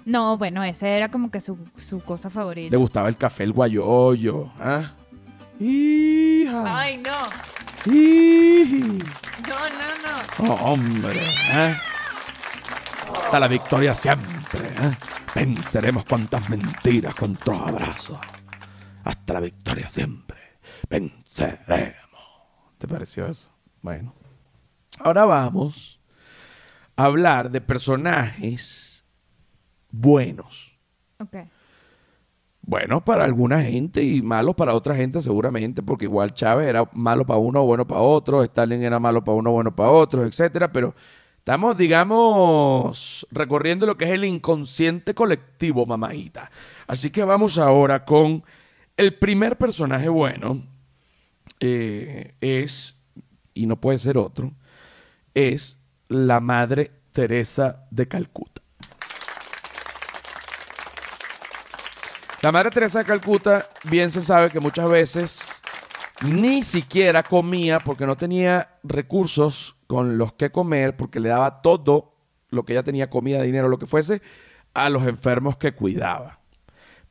No, 0.04 0.36
bueno, 0.36 0.62
ese 0.64 0.96
era 0.96 1.10
como 1.10 1.30
que 1.30 1.40
su, 1.40 1.58
su 1.76 2.00
cosa 2.00 2.28
favorita. 2.30 2.70
Le 2.70 2.76
gustaba 2.76 3.08
el 3.08 3.16
café, 3.16 3.44
el 3.44 3.52
guayoyo. 3.52 4.50
¿ah? 4.58 4.92
Hija. 5.60 6.78
Ay, 6.80 6.98
no. 6.98 7.92
Iji. 7.92 8.98
No, 9.48 9.58
no, 9.68 10.48
no. 10.48 10.54
Oh, 10.54 10.72
hombre. 10.72 11.20
¿eh? 11.52 11.76
Hasta 13.14 13.40
la 13.40 13.48
victoria 13.48 13.94
siempre. 13.94 14.60
¿eh? 14.60 14.90
Venceremos 15.34 16.04
cuantas 16.04 16.48
mentiras 16.50 17.14
con 17.14 17.36
tus 17.36 17.54
abrazos. 17.54 18.18
Hasta 19.04 19.34
la 19.34 19.40
victoria 19.40 19.88
siempre. 19.88 20.38
Venceremos. 20.88 21.96
¿Te 22.78 22.88
pareció 22.88 23.26
eso? 23.26 23.50
Bueno. 23.80 24.14
Ahora 24.98 25.24
vamos 25.24 26.00
a 26.96 27.04
hablar 27.04 27.50
de 27.50 27.60
personajes 27.60 28.91
buenos. 29.92 30.76
Ok. 31.18 31.36
Buenos 32.64 33.02
para 33.02 33.24
alguna 33.24 33.62
gente 33.62 34.02
y 34.02 34.22
malos 34.22 34.54
para 34.54 34.74
otra 34.74 34.94
gente 34.94 35.20
seguramente, 35.20 35.82
porque 35.82 36.04
igual 36.06 36.32
Chávez 36.34 36.68
era 36.68 36.88
malo 36.92 37.26
para 37.26 37.38
uno, 37.38 37.64
bueno 37.64 37.86
para 37.86 38.00
otro, 38.00 38.42
Stalin 38.44 38.82
era 38.82 38.98
malo 39.00 39.22
para 39.22 39.36
uno, 39.36 39.50
bueno 39.52 39.74
para 39.74 39.90
otros, 39.90 40.26
etcétera, 40.26 40.72
pero 40.72 40.94
estamos, 41.38 41.76
digamos, 41.76 43.26
recorriendo 43.32 43.84
lo 43.84 43.96
que 43.96 44.04
es 44.04 44.12
el 44.12 44.24
inconsciente 44.24 45.12
colectivo, 45.14 45.86
mamadita. 45.86 46.50
Así 46.86 47.10
que 47.10 47.24
vamos 47.24 47.58
ahora 47.58 48.04
con 48.04 48.44
el 48.96 49.14
primer 49.18 49.58
personaje 49.58 50.08
bueno. 50.08 50.62
eh, 51.60 52.34
es, 52.40 53.00
y 53.54 53.66
no 53.66 53.80
puede 53.80 53.98
ser 53.98 54.18
otro, 54.18 54.52
es 55.34 55.80
la 56.08 56.40
Madre 56.40 56.90
Teresa 57.12 57.86
de 57.90 58.08
Calcuta. 58.08 58.61
La 62.42 62.50
Madre 62.50 62.70
Teresa 62.70 62.98
de 62.98 63.04
Calcuta 63.04 63.68
bien 63.84 64.10
se 64.10 64.20
sabe 64.20 64.50
que 64.50 64.58
muchas 64.58 64.90
veces 64.90 65.62
ni 66.26 66.64
siquiera 66.64 67.22
comía 67.22 67.78
porque 67.78 68.04
no 68.04 68.16
tenía 68.16 68.78
recursos 68.82 69.76
con 69.86 70.18
los 70.18 70.32
que 70.32 70.50
comer, 70.50 70.96
porque 70.96 71.20
le 71.20 71.28
daba 71.28 71.62
todo 71.62 72.16
lo 72.50 72.64
que 72.64 72.72
ella 72.72 72.82
tenía, 72.82 73.08
comida, 73.08 73.40
dinero, 73.42 73.68
lo 73.68 73.78
que 73.78 73.86
fuese, 73.86 74.22
a 74.74 74.90
los 74.90 75.06
enfermos 75.06 75.56
que 75.56 75.72
cuidaba. 75.72 76.40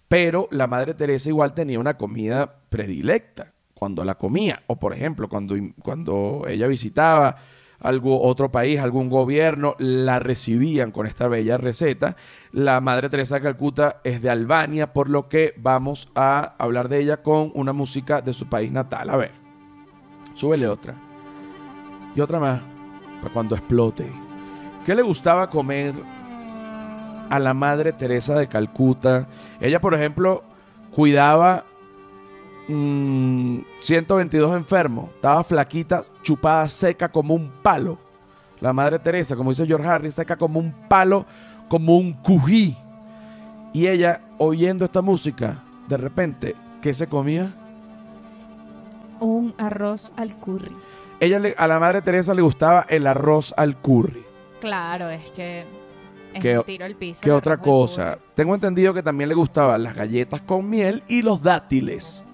Pero 0.10 0.50
la 0.52 0.67
Madre 0.67 0.96
Teresa 0.96 1.30
igual 1.30 1.54
tenía 1.54 1.80
una 1.80 1.96
comida 1.96 2.63
predilecta 2.67 3.54
cuando 3.74 4.04
la 4.04 4.15
comía. 4.15 4.63
O 4.67 4.80
por 4.80 4.94
ejemplo, 4.94 5.30
cuando, 5.30 5.56
cuando 5.82 6.44
ella 6.46 6.67
visitaba 6.67 7.38
algo, 7.82 8.22
otro 8.22 8.52
país, 8.52 8.80
algún 8.80 9.10
gobierno, 9.10 9.76
la 9.80 10.20
recibían 10.20 10.91
con 10.91 11.08
esta 11.08 11.28
bella 11.28 11.58
receta. 11.58 12.15
La 12.52 12.80
Madre 12.82 13.10
Teresa 13.10 13.36
de 13.36 13.41
Calcuta 13.41 14.02
es 14.04 14.22
de 14.22 14.30
Albania, 14.30 14.94
por 14.94 15.10
lo 15.10 15.28
que 15.28 15.54
vamos 15.58 16.10
a 16.15 16.56
hablar 16.58 16.89
de 16.89 17.00
ella 17.00 17.17
con 17.17 17.52
una 17.56 17.74
música 17.74 18.22
de 18.22 18.34
su 18.34 18.48
país 18.48 18.72
natal. 18.72 19.10
A 19.10 19.17
ver, 19.17 19.32
súbele 20.36 20.67
otra. 20.67 20.96
Y 22.15 22.22
otra 22.22 22.39
más, 22.39 22.62
para 23.22 23.34
cuando 23.34 23.56
explote. 23.56 24.12
¿Qué 24.86 24.96
le 24.96 25.02
gustaba 25.02 25.50
comer 25.50 25.94
a 27.30 27.39
la 27.39 27.54
Madre 27.54 27.94
Teresa 27.94 28.36
de 28.36 28.48
Calcuta? 28.48 29.28
Ella, 29.60 29.80
por 29.80 29.94
ejemplo, 29.94 30.44
cuidaba 30.91 31.65
122 32.71 34.51
mm, 34.51 34.55
enfermos, 34.55 35.10
estaba 35.15 35.43
flaquita, 35.43 36.03
chupada, 36.21 36.67
seca 36.67 37.10
como 37.10 37.34
un 37.34 37.51
palo. 37.62 37.97
La 38.60 38.73
Madre 38.73 38.99
Teresa, 38.99 39.36
como 39.36 39.49
dice 39.49 39.65
George 39.65 39.88
Harris, 39.88 40.15
seca 40.15 40.36
como 40.36 40.60
un 40.60 40.71
palo, 40.88 41.25
como 41.67 41.97
un 41.97 42.13
cují. 42.13 42.77
Y 43.73 43.88
ella, 43.88 44.21
oyendo 44.38 44.86
esta 44.86 45.01
música, 45.01 45.63
de 45.88 45.97
repente, 45.97 46.55
¿qué 46.81 46.93
se 46.93 47.07
comía? 47.07 47.53
Un 49.19 49.53
arroz 49.57 50.13
al 50.17 50.36
curry. 50.38 50.75
Ella 51.19 51.39
a 51.57 51.67
la 51.67 51.79
Madre 51.79 52.01
Teresa 52.01 52.34
le 52.34 52.41
gustaba 52.41 52.86
el 52.89 53.05
arroz 53.07 53.53
al 53.57 53.77
curry. 53.77 54.23
Claro, 54.60 55.10
es 55.10 55.31
que 55.31 55.65
es 56.34 56.65
tiro 56.65 56.86
al 56.86 56.95
piso. 56.95 57.21
¿Qué 57.21 57.31
otra 57.31 57.57
cosa? 57.57 58.17
Tengo 58.36 58.55
entendido 58.55 58.93
que 58.93 59.03
también 59.03 59.29
le 59.29 59.36
gustaban 59.36 59.84
las 59.84 59.95
galletas 59.95 60.41
con 60.41 60.69
miel 60.69 61.03
y 61.07 61.21
los 61.21 61.41
dátiles. 61.41 62.25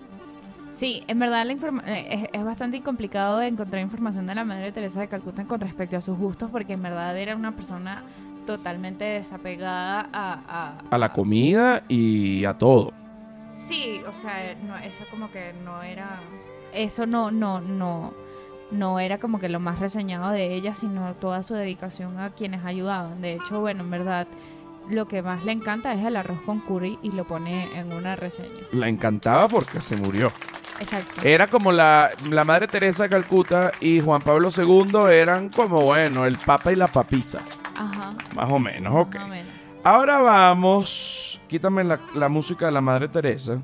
Sí, 0.77 1.03
en 1.07 1.17
verdad 1.17 1.43
la 1.43 1.53
eh, 1.87 2.29
es, 2.31 2.45
bastante 2.45 2.79
complicado 2.83 3.41
encontrar 3.41 3.81
información 3.81 4.27
de 4.27 4.35
la 4.35 4.43
Madre 4.43 4.71
Teresa 4.71 4.99
de 4.99 5.07
Calcuta 5.07 5.43
con 5.45 5.59
respecto 5.59 5.97
a 5.97 6.01
sus 6.01 6.15
gustos, 6.15 6.51
porque 6.51 6.73
en 6.73 6.83
verdad 6.83 7.17
era 7.17 7.35
una 7.35 7.55
persona 7.55 8.03
totalmente 8.45 9.03
desapegada 9.03 10.07
a... 10.13 10.77
A, 10.91 10.97
la 10.99 11.11
comida 11.11 11.83
y 11.87 12.45
a 12.45 12.59
todo. 12.59 12.93
Sí, 13.55 14.01
o 14.07 14.13
sea, 14.13 14.53
no, 14.67 14.77
eso 14.77 15.03
como 15.09 15.31
que 15.31 15.51
no 15.65 15.81
era... 15.81 16.19
Eso 16.71 17.07
no, 17.07 17.31
no, 17.31 17.59
no, 17.59 18.13
no 18.69 18.99
era 18.99 19.17
como 19.17 19.39
que 19.39 19.49
lo 19.49 19.59
más 19.59 19.79
reseñado 19.79 20.29
de 20.29 20.53
ella, 20.53 20.75
sino 20.75 21.15
toda 21.15 21.41
su 21.41 21.55
dedicación 21.55 22.19
a 22.19 22.29
quienes 22.29 22.63
ayudaban. 22.63 23.19
De 23.19 23.33
hecho, 23.33 23.61
bueno, 23.61 23.81
en 23.81 23.89
verdad 23.89 24.27
lo 24.91 25.07
que 25.07 25.23
más 25.23 25.43
le 25.43 25.53
encanta 25.53 25.91
es 25.93 26.05
el 26.05 26.15
arroz 26.15 26.39
con 26.43 26.59
curry 26.59 26.99
y 27.01 27.11
lo 27.13 27.25
pone 27.25 27.67
en 27.75 27.91
una 27.91 28.15
reseña. 28.15 28.61
La 28.73 28.87
encantaba 28.87 29.47
porque 29.47 29.81
se 29.81 29.97
murió. 29.97 30.31
Exacto. 30.79 31.21
Era 31.23 31.47
como 31.47 31.71
la, 31.71 32.11
la 32.29 32.43
Madre 32.43 32.67
Teresa 32.67 33.03
de 33.03 33.09
Calcuta 33.09 33.71
y 33.79 33.99
Juan 33.99 34.21
Pablo 34.21 34.49
II 34.55 35.11
eran 35.11 35.49
como, 35.49 35.81
bueno, 35.81 36.25
el 36.25 36.37
Papa 36.37 36.71
y 36.71 36.75
la 36.75 36.87
Papisa. 36.87 37.39
Ajá. 37.75 38.13
Más 38.35 38.51
o 38.51 38.59
menos, 38.59 38.93
ok. 38.93 39.15
Ahora 39.83 40.19
vamos, 40.19 41.39
quítame 41.47 41.83
la, 41.83 42.29
música 42.29 42.65
de 42.65 42.71
la 42.73 42.81
Madre 42.81 43.07
Teresa. 43.07 43.61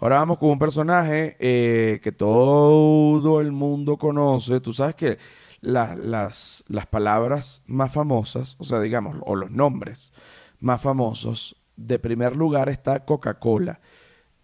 Ahora 0.00 0.18
vamos 0.18 0.38
con 0.38 0.50
un 0.50 0.58
personaje 0.58 1.36
eh, 1.38 1.98
que 2.02 2.12
todo 2.12 3.40
el 3.40 3.52
mundo 3.52 3.96
conoce. 3.96 4.60
Tú 4.60 4.72
sabes 4.72 4.94
que 4.96 5.18
las, 5.62 6.64
las 6.68 6.86
palabras 6.88 7.62
más 7.66 7.90
famosas, 7.92 8.56
o 8.58 8.64
sea, 8.64 8.80
digamos, 8.80 9.16
o 9.24 9.34
los 9.34 9.50
nombres 9.50 10.12
más 10.60 10.82
famosos, 10.82 11.56
de 11.76 11.98
primer 11.98 12.36
lugar 12.36 12.68
está 12.68 13.04
Coca-Cola. 13.04 13.80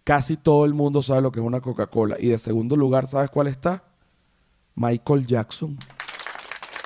Casi 0.09 0.37
todo 0.37 0.65
el 0.65 0.73
mundo 0.73 1.03
sabe 1.03 1.21
lo 1.21 1.31
que 1.31 1.39
es 1.39 1.45
una 1.45 1.61
Coca-Cola. 1.61 2.15
Y 2.19 2.29
de 2.29 2.39
segundo 2.39 2.75
lugar, 2.75 3.05
¿sabes 3.05 3.29
cuál 3.29 3.45
está? 3.45 3.83
Michael 4.73 5.23
Jackson. 5.27 5.77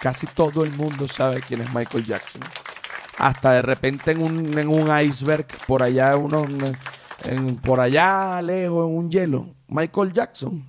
Casi 0.02 0.28
todo 0.28 0.66
el 0.66 0.76
mundo 0.76 1.08
sabe 1.08 1.40
quién 1.40 1.62
es 1.62 1.74
Michael 1.74 2.04
Jackson. 2.04 2.42
Hasta 3.20 3.54
de 3.54 3.62
repente 3.62 4.12
en 4.12 4.22
un, 4.22 4.60
en 4.60 4.68
un 4.68 4.90
iceberg, 5.00 5.48
por 5.66 5.82
allá, 5.82 6.18
uno, 6.18 6.46
en, 7.24 7.56
por 7.56 7.80
allá 7.80 8.42
lejos, 8.42 8.90
en 8.90 8.98
un 8.98 9.10
hielo. 9.10 9.48
Michael 9.70 10.12
Jackson. 10.12 10.66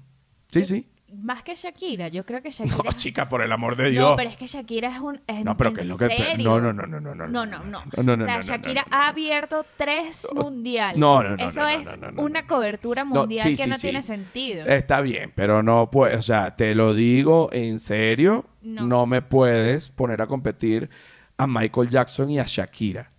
Sí, 0.46 0.62
sí 0.62 0.93
más 1.22 1.42
que 1.42 1.54
Shakira, 1.54 2.08
yo 2.08 2.24
creo 2.24 2.42
que 2.42 2.50
Shakira. 2.50 2.76
No, 2.84 2.92
chica, 2.92 3.28
por 3.28 3.42
el 3.42 3.52
amor 3.52 3.76
de 3.76 3.90
Dios. 3.90 4.10
No, 4.10 4.16
pero 4.16 4.30
es 4.30 4.36
que 4.36 4.46
Shakira 4.46 4.88
es 4.88 5.00
un. 5.00 5.20
no, 5.44 5.56
pero 5.56 5.72
que 5.72 5.82
es 5.82 5.86
lo 5.86 5.96
que. 5.96 6.08
No, 6.38 6.60
no, 6.60 6.72
no, 6.72 6.86
no, 6.86 7.00
no, 7.00 7.14
no. 7.14 7.26
No, 7.26 7.46
no, 7.46 7.64
no. 7.64 8.24
o 8.24 8.26
sea, 8.26 8.40
Shakira 8.40 8.86
ha 8.90 9.08
abierto 9.08 9.64
tres 9.76 10.26
mundiales. 10.34 10.98
No, 10.98 11.22
no, 11.22 11.36
no. 11.36 11.48
Eso 11.48 11.66
es 11.66 11.88
una 12.16 12.46
cobertura 12.46 13.04
mundial 13.04 13.56
que 13.56 13.66
no 13.66 13.78
tiene 13.78 14.02
sentido. 14.02 14.66
Está 14.66 15.00
bien, 15.00 15.32
pero 15.34 15.62
no 15.62 15.90
puedes. 15.90 16.18
O 16.18 16.22
sea, 16.22 16.56
te 16.56 16.74
lo 16.74 16.94
digo 16.94 17.48
en 17.52 17.78
serio. 17.78 18.46
No. 18.62 19.06
me 19.06 19.22
puedes 19.22 19.90
poner 19.90 20.22
a 20.22 20.26
competir 20.26 20.88
a 21.36 21.46
Michael 21.46 21.90
Jackson 21.90 22.30
y 22.30 22.38
a 22.38 22.44
Shakira. 22.44 23.10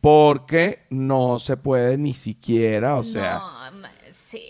Porque 0.00 0.84
no 0.90 1.38
se 1.38 1.56
puede 1.56 1.96
ni 1.96 2.12
siquiera, 2.12 2.96
o 2.96 3.04
sea. 3.04 3.38
No, 3.72 3.88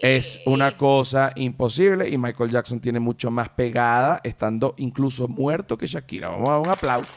es 0.02 0.40
una 0.46 0.76
cosa 0.76 1.32
imposible 1.36 2.08
y 2.08 2.18
Michael 2.18 2.50
Jackson 2.50 2.80
tiene 2.80 3.00
mucho 3.00 3.30
más 3.30 3.48
pegada 3.48 4.20
estando 4.22 4.74
incluso 4.78 5.28
muerto 5.28 5.76
que 5.76 5.86
Shakira. 5.86 6.28
Vamos 6.28 6.48
a 6.48 6.52
dar 6.52 6.60
un 6.60 6.68
aplauso. 6.68 7.12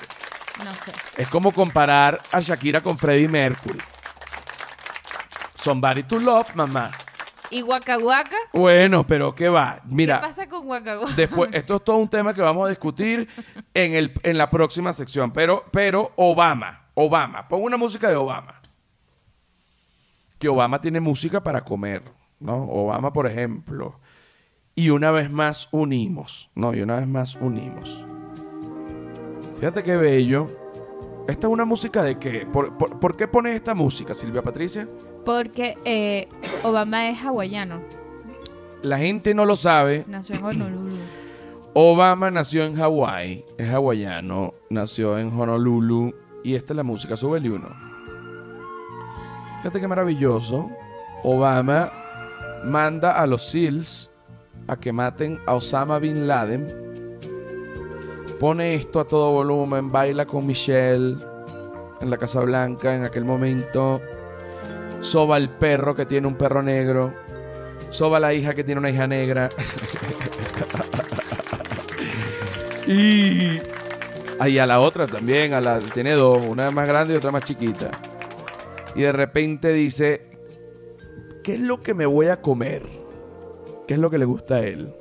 No 0.63 0.71
sé. 0.71 0.91
Es 1.17 1.27
como 1.27 1.51
comparar 1.51 2.19
a 2.31 2.39
Shakira 2.39 2.81
con 2.81 2.97
Freddie 2.97 3.27
Mercury. 3.27 3.79
Somebody 5.55 6.03
to 6.03 6.19
love, 6.19 6.55
mamá. 6.55 6.91
¿Y 7.49 7.61
Waka 7.61 7.97
Waka? 7.97 8.35
Bueno, 8.53 9.05
pero 9.07 9.33
¿qué 9.33 9.47
va? 9.47 9.79
Mira. 9.85 10.19
¿Qué 10.19 10.27
pasa 10.27 10.49
con 10.49 10.67
Waka 10.67 10.99
Waka? 10.99 11.13
Después, 11.13 11.49
esto 11.53 11.77
es 11.77 11.83
todo 11.83 11.97
un 11.97 12.09
tema 12.09 12.33
que 12.33 12.41
vamos 12.41 12.65
a 12.65 12.69
discutir 12.69 13.27
en, 13.73 13.93
el, 13.95 14.13
en 14.23 14.37
la 14.37 14.49
próxima 14.49 14.91
sección. 14.93 15.31
Pero, 15.31 15.65
pero 15.71 16.11
Obama, 16.15 16.87
Obama, 16.93 17.47
pon 17.47 17.63
una 17.63 17.77
música 17.77 18.09
de 18.09 18.15
Obama. 18.15 18.61
Que 20.39 20.49
Obama 20.49 20.81
tiene 20.81 20.99
música 20.99 21.41
para 21.41 21.63
comer. 21.63 22.03
¿No? 22.39 22.63
Obama, 22.63 23.13
por 23.13 23.27
ejemplo. 23.27 23.99
Y 24.75 24.89
una 24.89 25.11
vez 25.11 25.31
más 25.31 25.69
unimos, 25.71 26.51
¿no? 26.55 26.73
Y 26.73 26.81
una 26.81 26.97
vez 26.97 27.07
más 27.07 27.35
unimos. 27.35 28.03
Fíjate 29.59 29.83
qué 29.83 29.95
bello. 29.95 30.47
¿Esta 31.27 31.47
es 31.47 31.53
una 31.53 31.65
música 31.65 32.03
de 32.03 32.19
qué? 32.19 32.45
¿Por, 32.45 33.17
qué 33.17 33.27
pones 33.27 33.55
esta 33.55 33.73
música, 33.73 34.13
Silvia 34.13 34.41
Patricia? 34.41 34.87
Porque 35.25 35.77
eh, 35.83 36.29
Obama 36.63 37.09
es 37.09 37.19
hawaiano. 37.19 37.81
La 38.83 38.97
gente 38.97 39.33
no 39.33 39.45
lo 39.45 39.55
sabe. 39.55 40.05
Nació 40.07 40.35
en 40.35 40.45
Honolulu. 40.45 40.97
Obama 41.79 42.31
nació 42.31 42.65
en 42.65 42.73
Hawái, 42.73 43.45
es 43.55 43.71
hawaiano, 43.71 44.55
nació 44.71 45.19
en 45.19 45.31
Honolulu 45.31 46.11
y 46.43 46.55
esta 46.55 46.73
es 46.73 46.77
la 46.77 46.81
música, 46.81 47.15
sube 47.15 47.37
el 47.37 47.51
uno. 47.51 47.69
Fíjate 49.57 49.79
qué 49.79 49.87
maravilloso. 49.87 50.71
Obama 51.23 51.91
manda 52.63 53.19
a 53.19 53.27
los 53.27 53.49
SEALs 53.49 54.11
a 54.67 54.77
que 54.77 54.91
maten 54.91 55.39
a 55.45 55.55
Osama 55.55 55.99
Bin 55.99 56.27
Laden. 56.27 56.87
Pone 58.39 58.75
esto 58.75 58.99
a 58.99 59.07
todo 59.07 59.31
volumen, 59.31 59.91
baila 59.91 60.25
con 60.25 60.45
Michelle 60.45 61.17
en 62.01 62.09
la 62.09 62.17
Casa 62.17 62.41
Blanca 62.41 62.95
en 62.95 63.03
aquel 63.03 63.25
momento. 63.25 64.01
Soba 64.99 65.35
al 65.35 65.49
perro 65.57 65.95
que 65.95 66.05
tiene 66.05 66.27
un 66.27 66.35
perro 66.35 66.61
negro. 66.61 67.13
Soba 67.89 68.19
la 68.19 68.33
hija 68.33 68.53
que 68.53 68.63
tiene 68.63 68.79
una 68.79 68.89
hija 68.89 69.07
negra. 69.07 69.49
y 72.87 73.59
ahí 74.39 74.59
a 74.59 74.65
la 74.65 74.79
otra 74.79 75.07
también, 75.07 75.53
a 75.53 75.61
la 75.61 75.79
tiene 75.79 76.13
dos, 76.13 76.39
una 76.45 76.71
más 76.71 76.87
grande 76.87 77.13
y 77.13 77.17
otra 77.17 77.31
más 77.31 77.43
chiquita. 77.43 77.91
Y 78.95 79.01
de 79.01 79.11
repente 79.11 79.71
dice, 79.73 80.36
¿qué 81.47 81.53
es 81.53 81.61
lo 81.61 81.81
que 81.81 81.93
me 81.93 82.05
voy 82.05 82.27
a 82.27 82.41
comer? 82.41 82.83
¿Qué 83.87 83.93
es 83.93 83.99
lo 84.01 84.09
que 84.09 84.17
le 84.17 84.25
gusta 84.25 84.55
a 84.55 84.59
él? 84.59 84.93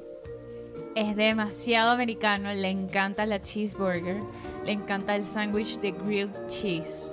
Es 0.94 1.16
demasiado 1.16 1.90
americano, 1.90 2.52
le 2.54 2.68
encanta 2.68 3.26
la 3.26 3.42
cheeseburger, 3.42 4.20
le 4.64 4.70
encanta 4.70 5.16
el 5.16 5.24
sándwich 5.24 5.80
de 5.80 5.90
grilled 5.90 6.30
cheese. 6.46 7.12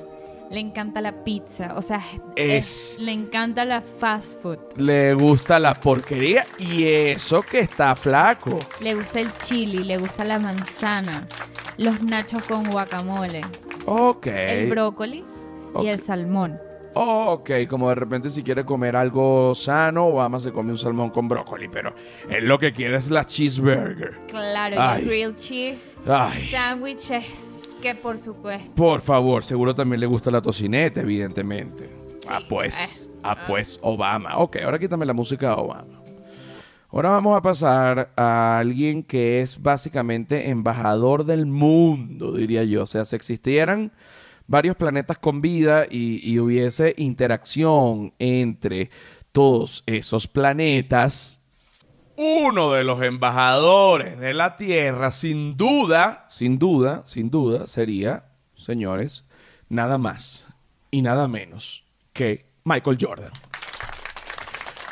le 0.51 0.59
encanta 0.59 1.01
la 1.01 1.23
pizza, 1.23 1.73
o 1.75 1.81
sea, 1.81 2.03
Es- 2.35 2.97
es- 2.97 2.99
le 2.99 3.11
encanta 3.11 3.65
la 3.65 3.81
fast 3.81 4.39
food, 4.39 4.59
Le 4.77 5.15
gusta 5.15 5.57
la 5.57 5.73
porquería 5.73 6.45
y 6.59 6.83
eso 6.85 7.41
que 7.41 7.61
está 7.61 7.95
flaco. 7.95 8.59
le 8.79 8.93
gusta 8.93 9.19
el 9.21 9.35
chili, 9.39 9.83
le 9.83 9.97
gusta 9.97 10.23
la 10.25 10.37
manzana, 10.37 11.27
los 11.77 12.03
nachos 12.03 12.43
con 12.43 12.69
guacamole, 12.69 13.41
Ok. 13.87 14.27
el 14.27 14.69
brócoli 14.69 15.25
y 15.81 15.87
el 15.87 15.99
salmón. 15.99 16.59
Ok, 16.95 17.49
como 17.67 17.89
de 17.89 17.95
repente 17.95 18.29
si 18.29 18.43
quiere 18.43 18.63
comer 18.65 18.95
algo 18.95 19.55
sano, 19.55 20.05
Obama 20.07 20.39
se 20.39 20.51
come 20.51 20.71
un 20.71 20.77
salmón 20.77 21.09
con 21.09 21.27
brócoli, 21.27 21.67
pero 21.67 21.93
él 22.29 22.47
lo 22.47 22.59
que 22.59 22.71
quiere 22.71 22.97
es 22.97 23.09
la 23.09 23.25
cheeseburger. 23.25 24.13
Claro, 24.27 24.75
Ay. 24.79 25.05
grilled 25.05 25.35
cheese, 25.35 25.97
Ay, 26.07 26.43
sándwiches, 26.51 27.75
que 27.81 27.95
por 27.95 28.19
supuesto. 28.19 28.75
por 28.75 29.01
favor, 29.01 29.43
seguro 29.43 29.73
también 29.73 30.01
le 30.01 30.05
gusta 30.05 30.29
la 30.29 30.41
tocineta, 30.41 31.01
evidentemente. 31.01 31.89
ah, 32.29 32.37
Sí, 32.39 32.45
pues, 32.47 33.07
eh, 33.07 33.11
ah, 33.23 33.37
pues, 33.47 33.79
Obama. 33.81 34.37
Ok, 34.37 34.57
ahora 34.63 34.77
quítame 34.77 35.05
la 35.07 35.13
música 35.13 35.47
de 35.49 35.53
Obama. 35.55 35.99
Ahora 36.91 37.09
vamos 37.09 37.35
a 37.35 37.41
pasar 37.41 38.11
a 38.15 38.59
alguien 38.59 39.01
que 39.01 39.39
es 39.41 39.59
básicamente 39.59 40.51
embajador 40.51 41.25
del 41.25 41.47
mundo, 41.47 42.33
diría 42.33 42.63
yo. 42.65 42.83
O 42.83 42.85
sea, 42.85 43.03
si 43.03 43.15
existieran 43.15 43.91
varios 44.47 44.75
planetas 44.75 45.17
con 45.17 45.41
vida 45.41 45.85
y, 45.89 46.37
hubiese 46.39 46.93
interacción 46.97 48.13
entre 48.19 48.89
todos 49.31 49.83
esos 49.85 50.27
planetas, 50.27 51.41
uno 52.15 52.73
de 52.73 52.83
los 52.83 53.01
embajadores 53.01 54.19
de 54.19 54.33
la 54.35 54.55
Tierra, 54.55 55.09
sin 55.09 55.57
duda, 55.57 56.25
sin 56.29 56.59
duda, 56.59 57.01
sin 57.05 57.31
duda, 57.31 57.65
sería, 57.65 58.25
señores, 58.55 59.25
nada 59.67 59.97
más 59.97 60.47
y 60.91 61.01
nada 61.01 61.27
menos 61.27 61.83
que 62.13 62.45
Michael 62.63 62.97
Jordan. 63.01 63.31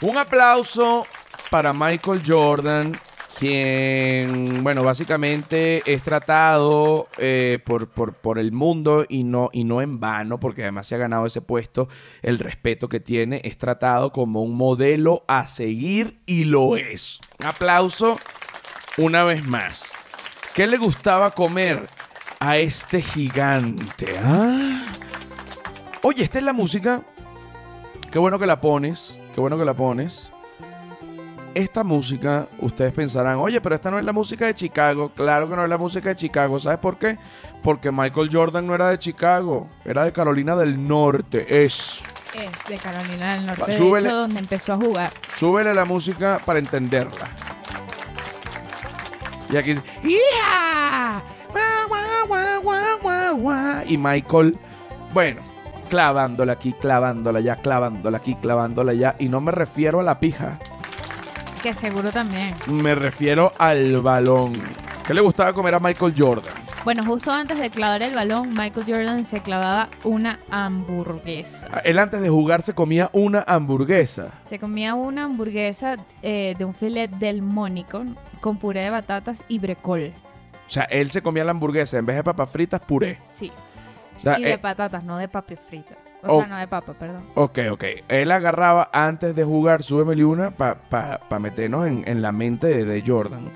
Un 0.02 0.18
aplauso 0.18 1.06
para 1.52 1.74
Michael 1.74 2.24
Jordan, 2.26 2.98
quien, 3.42 4.64
bueno, 4.64 4.84
básicamente 4.84 5.82
es 5.92 6.04
tratado 6.04 7.08
eh, 7.18 7.58
por, 7.66 7.88
por- 7.90 8.14
por 8.14 8.38
el 8.38 8.52
mundo 8.52 9.04
y 9.10 9.24
no, 9.24 9.50
y 9.52 9.64
no 9.64 9.82
en 9.82 10.00
vano, 10.00 10.40
porque 10.40 10.62
además 10.62 10.86
se 10.86 10.94
ha 10.94 11.00
ganado 11.00 11.26
ese 11.26 11.42
puesto, 11.42 11.90
el 12.22 12.38
respeto 12.38 12.88
que 12.88 13.00
tiene, 13.00 13.42
es 13.44 13.58
tratado 13.58 14.12
como 14.12 14.44
un 14.44 14.56
modelo 14.56 15.24
a 15.28 15.48
seguir 15.48 16.20
y 16.28 16.44
lo 16.44 16.78
es. 16.78 17.20
Un 17.40 17.48
aplauso 17.48 18.18
una 18.98 19.24
vez 19.24 19.44
más. 19.46 19.92
¿Qué 20.54 20.68
le 20.68 20.78
gustaba 20.78 21.32
comer 21.32 21.88
a 22.40 22.58
este 22.58 23.02
gigante? 23.02 24.20
ah? 24.24 24.86
Oye, 26.04 26.24
esta 26.24 26.38
es 26.38 26.46
la 26.46 26.54
música. 26.54 27.02
Qué 28.12 28.20
bueno 28.20 28.38
que 28.38 28.46
la 28.46 28.62
pones. 28.62 29.18
Qué 29.34 29.42
bueno 29.42 29.58
que 29.58 29.66
la 29.66 29.74
pones. 29.74 30.32
Esta 31.54 31.84
música, 31.84 32.48
ustedes 32.60 32.94
pensarán, 32.94 33.36
oye, 33.38 33.60
pero 33.60 33.76
esta 33.76 33.92
no 33.92 34.00
es 34.00 34.06
la 34.06 34.14
música 34.14 34.46
de 34.46 34.54
Chicago. 34.54 35.12
Claro 35.16 35.50
que 35.50 35.56
no 35.56 35.64
es 35.64 35.70
la 35.70 35.78
música 35.78 36.10
de 36.10 36.16
Chicago. 36.16 36.60
¿Sabes 36.60 36.80
por 36.80 36.98
qué? 36.98 37.18
Porque 37.62 37.92
Michael 37.92 38.30
Jordan 38.32 38.66
no 38.66 38.74
era 38.74 38.90
de 38.90 38.98
Chicago, 39.00 39.68
era 39.84 40.06
de 40.06 40.14
Carolina 40.14 40.56
del 40.56 40.88
Norte. 40.88 41.66
Es. 41.66 42.00
Es 42.34 42.70
de 42.70 42.78
Carolina 42.78 43.36
del 43.36 43.46
Norte, 43.46 43.62
Va, 43.62 43.68
de 43.68 43.74
súbele. 43.74 44.08
hecho, 44.08 44.16
donde 44.16 44.40
empezó 44.40 44.74
a 44.74 44.76
jugar. 44.78 45.12
Súbele 45.36 45.74
la 45.74 45.84
música 45.84 46.40
para 46.46 46.60
entenderla. 46.60 47.28
Y 49.52 49.58
aquí 49.58 49.74
dice, 49.74 49.84
guau. 52.62 53.84
Y 53.88 53.98
Michael, 53.98 54.58
bueno, 55.14 55.42
clavándola 55.90 56.54
aquí, 56.54 56.74
clavándola 56.74 57.40
allá, 57.40 57.58
clavándola 57.58 58.18
aquí, 58.18 58.36
clavándola 58.36 58.92
allá. 58.94 59.16
Y 59.20 59.30
no 59.30 59.42
me 59.42 59.52
refiero 59.52 60.00
a 60.00 60.04
la 60.04 60.20
pija, 60.20 60.60
Que 61.62 61.74
seguro 61.74 62.10
también. 62.12 62.56
me 62.72 62.96
refiero 62.96 63.54
al 63.60 64.02
balón. 64.02 64.54
¿Qué 65.06 65.14
le 65.14 65.22
gustaba 65.22 65.54
comer 65.54 65.76
a 65.76 65.80
Michael 65.80 66.14
Jordan? 66.18 66.54
Bueno, 66.84 67.06
justo 67.06 67.30
antes 67.32 67.60
de 67.60 67.70
clavar 67.70 68.02
el 68.02 68.16
balón, 68.16 68.50
Michael 68.56 68.86
Jordan 68.88 69.26
se 69.26 69.42
clavaba 69.42 69.90
una 70.04 70.40
hamburguesa. 70.50 71.82
Él 71.84 72.00
antes 72.00 72.22
de 72.22 72.30
jugar 72.30 72.64
se 72.64 72.74
comía 72.74 73.12
una 73.14 73.44
hamburguesa. 73.46 74.32
Se 74.44 74.58
comía 74.58 74.96
una 74.96 75.26
hamburguesa 75.26 75.98
eh, 76.24 76.56
de 76.58 76.66
un 76.66 76.74
filet 76.74 77.12
del 77.12 77.44
Mónico 77.44 78.06
con 78.40 78.58
puré 78.58 78.82
de 78.82 78.90
batatas 78.90 79.44
y 79.48 79.60
brecol. 79.60 80.14
O 80.68 80.72
sea, 80.72 80.86
él 80.86 81.12
se 81.12 81.22
comía 81.22 81.44
la 81.44 81.52
hamburguesa 81.52 82.00
en 82.00 82.08
vez 82.08 82.16
de 82.16 82.24
papas 82.24 82.50
fritas, 82.50 82.82
puré. 82.82 83.20
Sí. 83.28 83.52
O 84.18 84.20
sea, 84.20 84.40
y 84.40 84.44
de 84.44 84.54
eh, 84.54 84.58
patatas, 84.58 85.04
no 85.04 85.18
de 85.18 85.28
papas 85.28 85.60
fritas. 85.70 85.98
O 86.24 86.36
Oh. 86.36 86.40
sea, 86.40 86.48
no 86.48 86.58
de 86.58 86.68
papa, 86.68 86.94
perdón. 86.94 87.24
Ok, 87.36 87.60
ok. 87.72 87.84
Él 88.08 88.32
agarraba 88.32 88.90
antes 88.94 89.36
de 89.36 89.44
jugar, 89.44 89.82
súbemele 89.84 90.24
una 90.26 90.52
para 90.52 90.76
pa, 90.76 91.20
pa 91.28 91.40
meternos 91.40 91.88
en, 91.88 92.04
en 92.08 92.22
la 92.22 92.32
mente 92.32 92.68
de, 92.68 92.86
de 92.86 93.04
Jordan. 93.06 93.50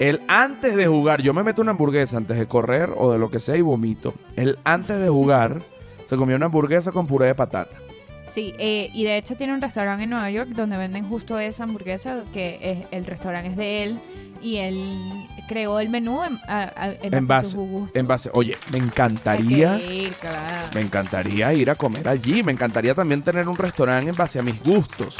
Él 0.00 0.20
antes 0.26 0.74
de 0.74 0.86
jugar, 0.86 1.20
yo 1.22 1.34
me 1.34 1.42
meto 1.44 1.62
una 1.62 1.72
hamburguesa 1.72 2.16
antes 2.16 2.38
de 2.38 2.46
correr 2.46 2.90
o 2.96 3.12
de 3.12 3.18
lo 3.18 3.30
que 3.30 3.40
sea 3.40 3.56
y 3.56 3.60
vomito. 3.60 4.14
Él 4.36 4.58
antes 4.64 4.98
de 4.98 5.08
jugar 5.08 5.62
se 6.06 6.16
comió 6.16 6.34
una 6.36 6.46
hamburguesa 6.46 6.92
con 6.92 7.06
puré 7.06 7.26
de 7.26 7.34
patata. 7.34 7.76
Sí, 8.24 8.54
eh, 8.58 8.88
y 8.94 9.04
de 9.04 9.18
hecho 9.18 9.36
tiene 9.36 9.52
un 9.52 9.60
restaurante 9.60 10.04
en 10.04 10.10
Nueva 10.10 10.30
York 10.30 10.50
donde 10.50 10.76
venden 10.78 11.06
justo 11.08 11.38
esa 11.38 11.64
hamburguesa, 11.64 12.22
que 12.32 12.58
es, 12.62 12.86
el 12.90 13.04
restaurante 13.04 13.50
es 13.50 13.56
de 13.56 13.82
él 13.84 14.00
y 14.42 14.56
él 14.56 15.28
creó 15.48 15.78
el 15.80 15.88
menú 15.88 16.22
en, 16.24 16.38
a- 16.48 16.72
a- 16.76 16.92
en 16.92 17.14
En 17.14 17.26
base 17.26 17.32
a 17.32 17.36
base, 17.36 17.50
su 17.52 17.60
gusto. 17.60 17.98
en 17.98 18.06
base, 18.06 18.30
oye, 18.34 18.56
me 18.70 18.78
encantaría, 18.78 19.76
ir, 19.80 20.14
claro. 20.14 20.68
me 20.74 20.80
encantaría 20.80 21.52
ir 21.54 21.70
a 21.70 21.74
comer 21.74 22.08
allí. 22.08 22.42
Me 22.42 22.52
encantaría 22.52 22.94
también 22.94 23.22
tener 23.22 23.48
un 23.48 23.56
restaurante 23.56 24.10
en 24.10 24.16
base 24.16 24.38
a 24.38 24.42
mis 24.42 24.62
gustos. 24.62 25.16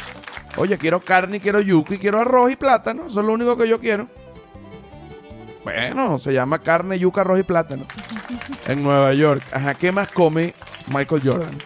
Oye, 0.57 0.77
quiero 0.77 0.99
carne, 0.99 1.37
y 1.37 1.39
quiero 1.39 1.61
yuca 1.61 1.95
y 1.95 1.97
quiero 1.97 2.19
arroz 2.19 2.51
y 2.51 2.55
plátano. 2.55 3.07
Eso 3.07 3.21
es 3.21 3.25
lo 3.25 3.33
único 3.33 3.55
que 3.57 3.67
yo 3.67 3.79
quiero. 3.79 4.07
Bueno, 5.63 6.17
se 6.19 6.33
llama 6.33 6.59
carne, 6.59 6.99
yuca, 6.99 7.21
arroz 7.21 7.39
y 7.39 7.43
plátano. 7.43 7.85
En 8.67 8.83
Nueva 8.83 9.13
York. 9.13 9.41
Ajá, 9.53 9.73
¿qué 9.73 9.91
más 9.93 10.09
come 10.09 10.53
Michael 10.93 11.21
Jordan? 11.23 11.57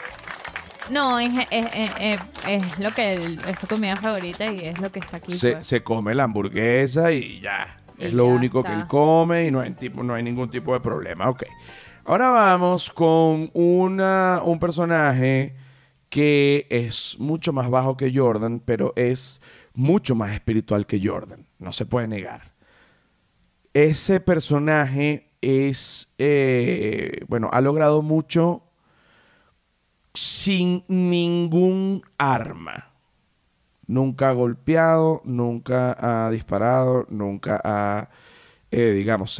No, 0.89 1.19
es, 1.19 1.31
es, 1.51 2.19
es- 2.47 2.79
lo 2.79 2.91
que 2.91 3.13
es 3.13 3.59
su 3.59 3.67
comida 3.67 3.95
favorita 3.95 4.51
y 4.51 4.59
es 4.67 4.79
lo 4.79 4.91
que 4.91 4.99
está 4.99 5.17
aquí. 5.17 5.33
Se, 5.37 5.53
pues. 5.53 5.67
se 5.67 5.83
come 5.83 6.15
la 6.15 6.23
hamburguesa 6.23 7.11
y 7.11 7.39
ya. 7.41 7.77
Y 7.97 8.05
es 8.05 8.13
lo 8.13 8.27
único 8.27 8.63
que 8.63 8.71
él 8.73 8.85
come 8.87 9.47
y 9.47 9.51
no 9.51 9.59
hay, 9.59 9.71
tipo, 9.71 10.03
no 10.03 10.13
hay 10.13 10.23
ningún 10.23 10.49
tipo 10.49 10.73
de 10.73 10.79
problema. 10.79 11.29
Ok. 11.29 11.43
Ahora 12.05 12.29
vamos 12.29 12.89
con 12.91 13.49
una, 13.53 14.41
un 14.45 14.59
personaje 14.59 15.55
que 16.09 16.67
es 16.69 17.17
mucho 17.19 17.51
más 17.51 17.69
bajo 17.69 17.97
que 17.97 18.13
Jordan, 18.15 18.61
pero 18.63 18.93
es 18.95 19.41
mucho 19.73 20.15
más 20.15 20.31
espiritual 20.31 20.85
que 20.85 21.01
Jordan. 21.05 21.45
No 21.59 21.73
se 21.73 21.85
puede 21.85 22.07
negar. 22.07 22.53
Ese 23.73 24.19
personaje 24.19 25.31
es, 25.41 26.13
eh, 26.17 27.23
bueno, 27.27 27.49
ha 27.51 27.61
logrado 27.61 28.01
mucho 28.01 28.63
sin 30.17 30.83
ningún 30.87 32.01
arma. 32.17 32.91
Nunca 33.85 34.29
ha 34.29 34.33
golpeado, 34.33 35.21
nunca 35.25 35.95
ha 35.99 36.31
disparado, 36.31 37.05
nunca 37.09 37.61
ha, 37.63 38.09
eh, 38.71 38.93
digamos, 38.93 39.39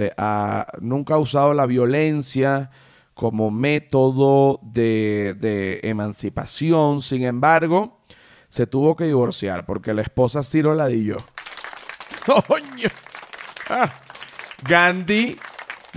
nunca 0.80 1.16
ha 1.16 1.18
usado 1.18 1.56
la 1.56 1.66
violencia 1.66 2.70
como 3.16 3.50
método 3.50 4.60
de, 4.62 5.80
emancipación. 5.82 7.02
Sin 7.02 7.24
embargo, 7.24 8.00
se 8.48 8.68
tuvo 8.68 8.96
que 8.96 9.06
divorciar 9.06 9.66
porque 9.66 9.96
la 9.96 10.04
esposa 10.04 10.44
sí 10.44 10.62
lo 10.62 10.76
ladilló. 10.76 11.18
¡Coño! 12.28 12.90
Ah, 13.68 13.92
Gandhi, 14.64 15.38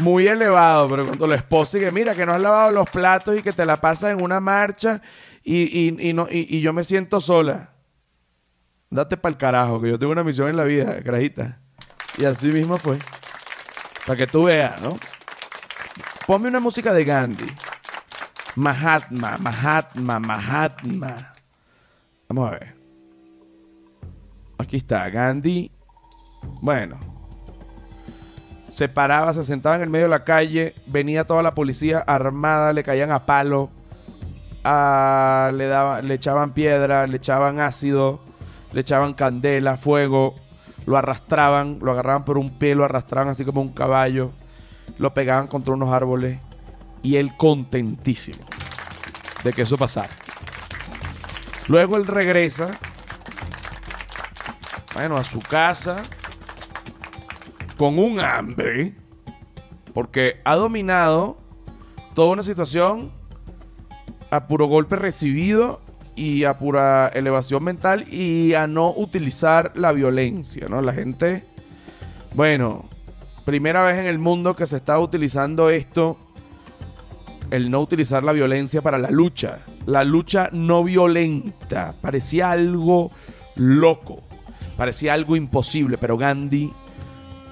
muy 0.00 0.26
elevado, 0.26 0.88
pero 0.88 1.06
cuando 1.06 1.26
la 1.26 1.36
esposa 1.36 1.78
dice, 1.78 1.90
mira, 1.92 2.14
que 2.14 2.24
no 2.26 2.32
has 2.32 2.40
lavado 2.40 2.70
los 2.70 2.88
platos 2.90 3.38
y 3.38 3.42
que 3.42 3.52
te 3.52 3.64
la 3.64 3.80
pasas 3.80 4.12
en 4.12 4.22
una 4.22 4.40
marcha 4.40 5.00
y, 5.42 5.62
y- 5.88 6.08
y 6.08 6.12
no, 6.12 6.26
y, 6.30 6.56
y 6.56 6.60
yo 6.60 6.72
me 6.72 6.84
siento 6.84 7.20
sola. 7.20 7.70
Date 8.90 9.16
pa'l 9.16 9.36
carajo, 9.36 9.80
que 9.80 9.88
yo 9.90 9.98
tengo 9.98 10.12
una 10.12 10.24
misión 10.24 10.48
en 10.48 10.56
la 10.56 10.64
vida, 10.64 11.02
carajita. 11.02 11.60
Y 12.18 12.24
así 12.24 12.48
mismo 12.48 12.76
fue. 12.76 12.98
Para 14.06 14.16
que 14.16 14.26
tú 14.26 14.44
veas, 14.44 14.80
¿no? 14.82 14.98
Ponme 16.26 16.48
una 16.48 16.60
música 16.60 16.92
de 16.92 17.04
Gandhi. 17.04 17.46
Mahatma, 18.56 19.38
Mahatma, 19.38 20.18
Mahatma. 20.18 21.34
Vamos 22.28 22.48
a 22.48 22.50
ver. 22.52 22.74
Aquí 24.58 24.76
está, 24.76 25.08
Gandhi. 25.08 25.70
Bueno. 26.60 26.98
Se 28.70 28.88
paraba, 28.88 29.32
se 29.32 29.44
sentaba 29.44 29.76
en 29.76 29.82
el 29.82 29.90
medio 29.90 30.06
de 30.06 30.10
la 30.10 30.24
calle, 30.24 30.74
venía 30.86 31.24
toda 31.24 31.42
la 31.42 31.54
policía 31.54 31.98
armada, 31.98 32.72
le 32.72 32.84
caían 32.84 33.10
a 33.10 33.26
palo, 33.26 33.68
le, 34.62 35.66
daban, 35.66 36.06
le 36.06 36.14
echaban 36.14 36.52
piedra, 36.52 37.06
le 37.06 37.16
echaban 37.16 37.60
ácido, 37.60 38.20
le 38.72 38.82
echaban 38.82 39.14
candela, 39.14 39.76
fuego, 39.76 40.34
lo 40.86 40.96
arrastraban, 40.96 41.78
lo 41.82 41.92
agarraban 41.92 42.24
por 42.24 42.38
un 42.38 42.58
pie, 42.58 42.74
lo 42.74 42.84
arrastraban 42.84 43.28
así 43.28 43.44
como 43.44 43.60
un 43.60 43.72
caballo, 43.72 44.30
lo 44.98 45.14
pegaban 45.14 45.46
contra 45.46 45.74
unos 45.74 45.92
árboles 45.92 46.38
y 47.02 47.16
él 47.16 47.36
contentísimo. 47.36 48.38
de 49.42 49.52
que 49.54 49.62
eso 49.62 49.78
pasara. 49.78 50.10
Luego 51.66 51.96
él 51.96 52.06
regresa, 52.06 52.68
bueno, 54.94 55.16
a 55.16 55.24
su 55.24 55.40
casa 55.40 55.96
con 57.80 57.98
un 57.98 58.20
hambre, 58.20 58.92
porque 59.94 60.36
ha 60.44 60.54
dominado 60.54 61.38
toda 62.14 62.28
una 62.28 62.42
situación 62.42 63.10
a 64.30 64.48
puro 64.48 64.66
golpe 64.66 64.96
recibido 64.96 65.80
y 66.14 66.44
a 66.44 66.58
pura 66.58 67.08
elevación 67.08 67.64
mental 67.64 68.06
y 68.12 68.52
a 68.52 68.66
no 68.66 68.92
utilizar 68.94 69.72
la 69.78 69.92
violencia, 69.92 70.66
¿no? 70.68 70.82
La 70.82 70.92
gente, 70.92 71.42
bueno, 72.34 72.84
primera 73.46 73.82
vez 73.82 73.96
en 73.96 74.04
el 74.04 74.18
mundo 74.18 74.52
que 74.52 74.66
se 74.66 74.76
está 74.76 74.98
utilizando 74.98 75.70
esto, 75.70 76.18
el 77.50 77.70
no 77.70 77.80
utilizar 77.80 78.22
la 78.22 78.32
violencia 78.32 78.82
para 78.82 78.98
la 78.98 79.10
lucha, 79.10 79.60
la 79.86 80.04
lucha 80.04 80.50
no 80.52 80.84
violenta, 80.84 81.94
parecía 82.02 82.50
algo 82.50 83.10
loco, 83.56 84.20
parecía 84.76 85.14
algo 85.14 85.34
imposible, 85.34 85.96
pero 85.96 86.18
Gandhi 86.18 86.70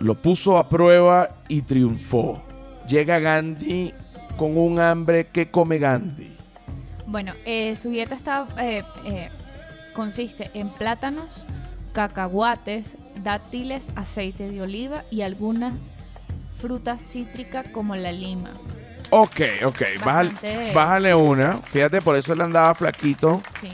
lo 0.00 0.14
puso 0.14 0.58
a 0.58 0.68
prueba 0.68 1.30
y 1.48 1.62
triunfó. 1.62 2.42
Llega 2.88 3.18
Gandhi 3.18 3.92
con 4.36 4.56
un 4.56 4.80
hambre 4.80 5.26
que 5.26 5.50
come 5.50 5.78
Gandhi. 5.78 6.32
Bueno, 7.06 7.32
eh, 7.44 7.74
su 7.76 7.90
dieta 7.90 8.14
está 8.14 8.46
eh, 8.58 8.82
eh, 9.04 9.30
consiste 9.94 10.50
en 10.54 10.68
plátanos, 10.68 11.46
cacahuates, 11.92 12.96
dátiles, 13.22 13.90
aceite 13.96 14.48
de 14.48 14.62
oliva 14.62 15.04
y 15.10 15.22
algunas 15.22 15.74
frutas 16.60 17.02
cítricas 17.02 17.66
como 17.68 17.96
la 17.96 18.12
lima. 18.12 18.50
Ok, 19.10 19.40
ok, 19.64 19.82
bájale 20.74 21.14
una. 21.14 21.56
Fíjate, 21.58 22.02
por 22.02 22.14
eso 22.14 22.34
él 22.34 22.42
andaba 22.42 22.74
flaquito. 22.74 23.40
Sí. 23.60 23.70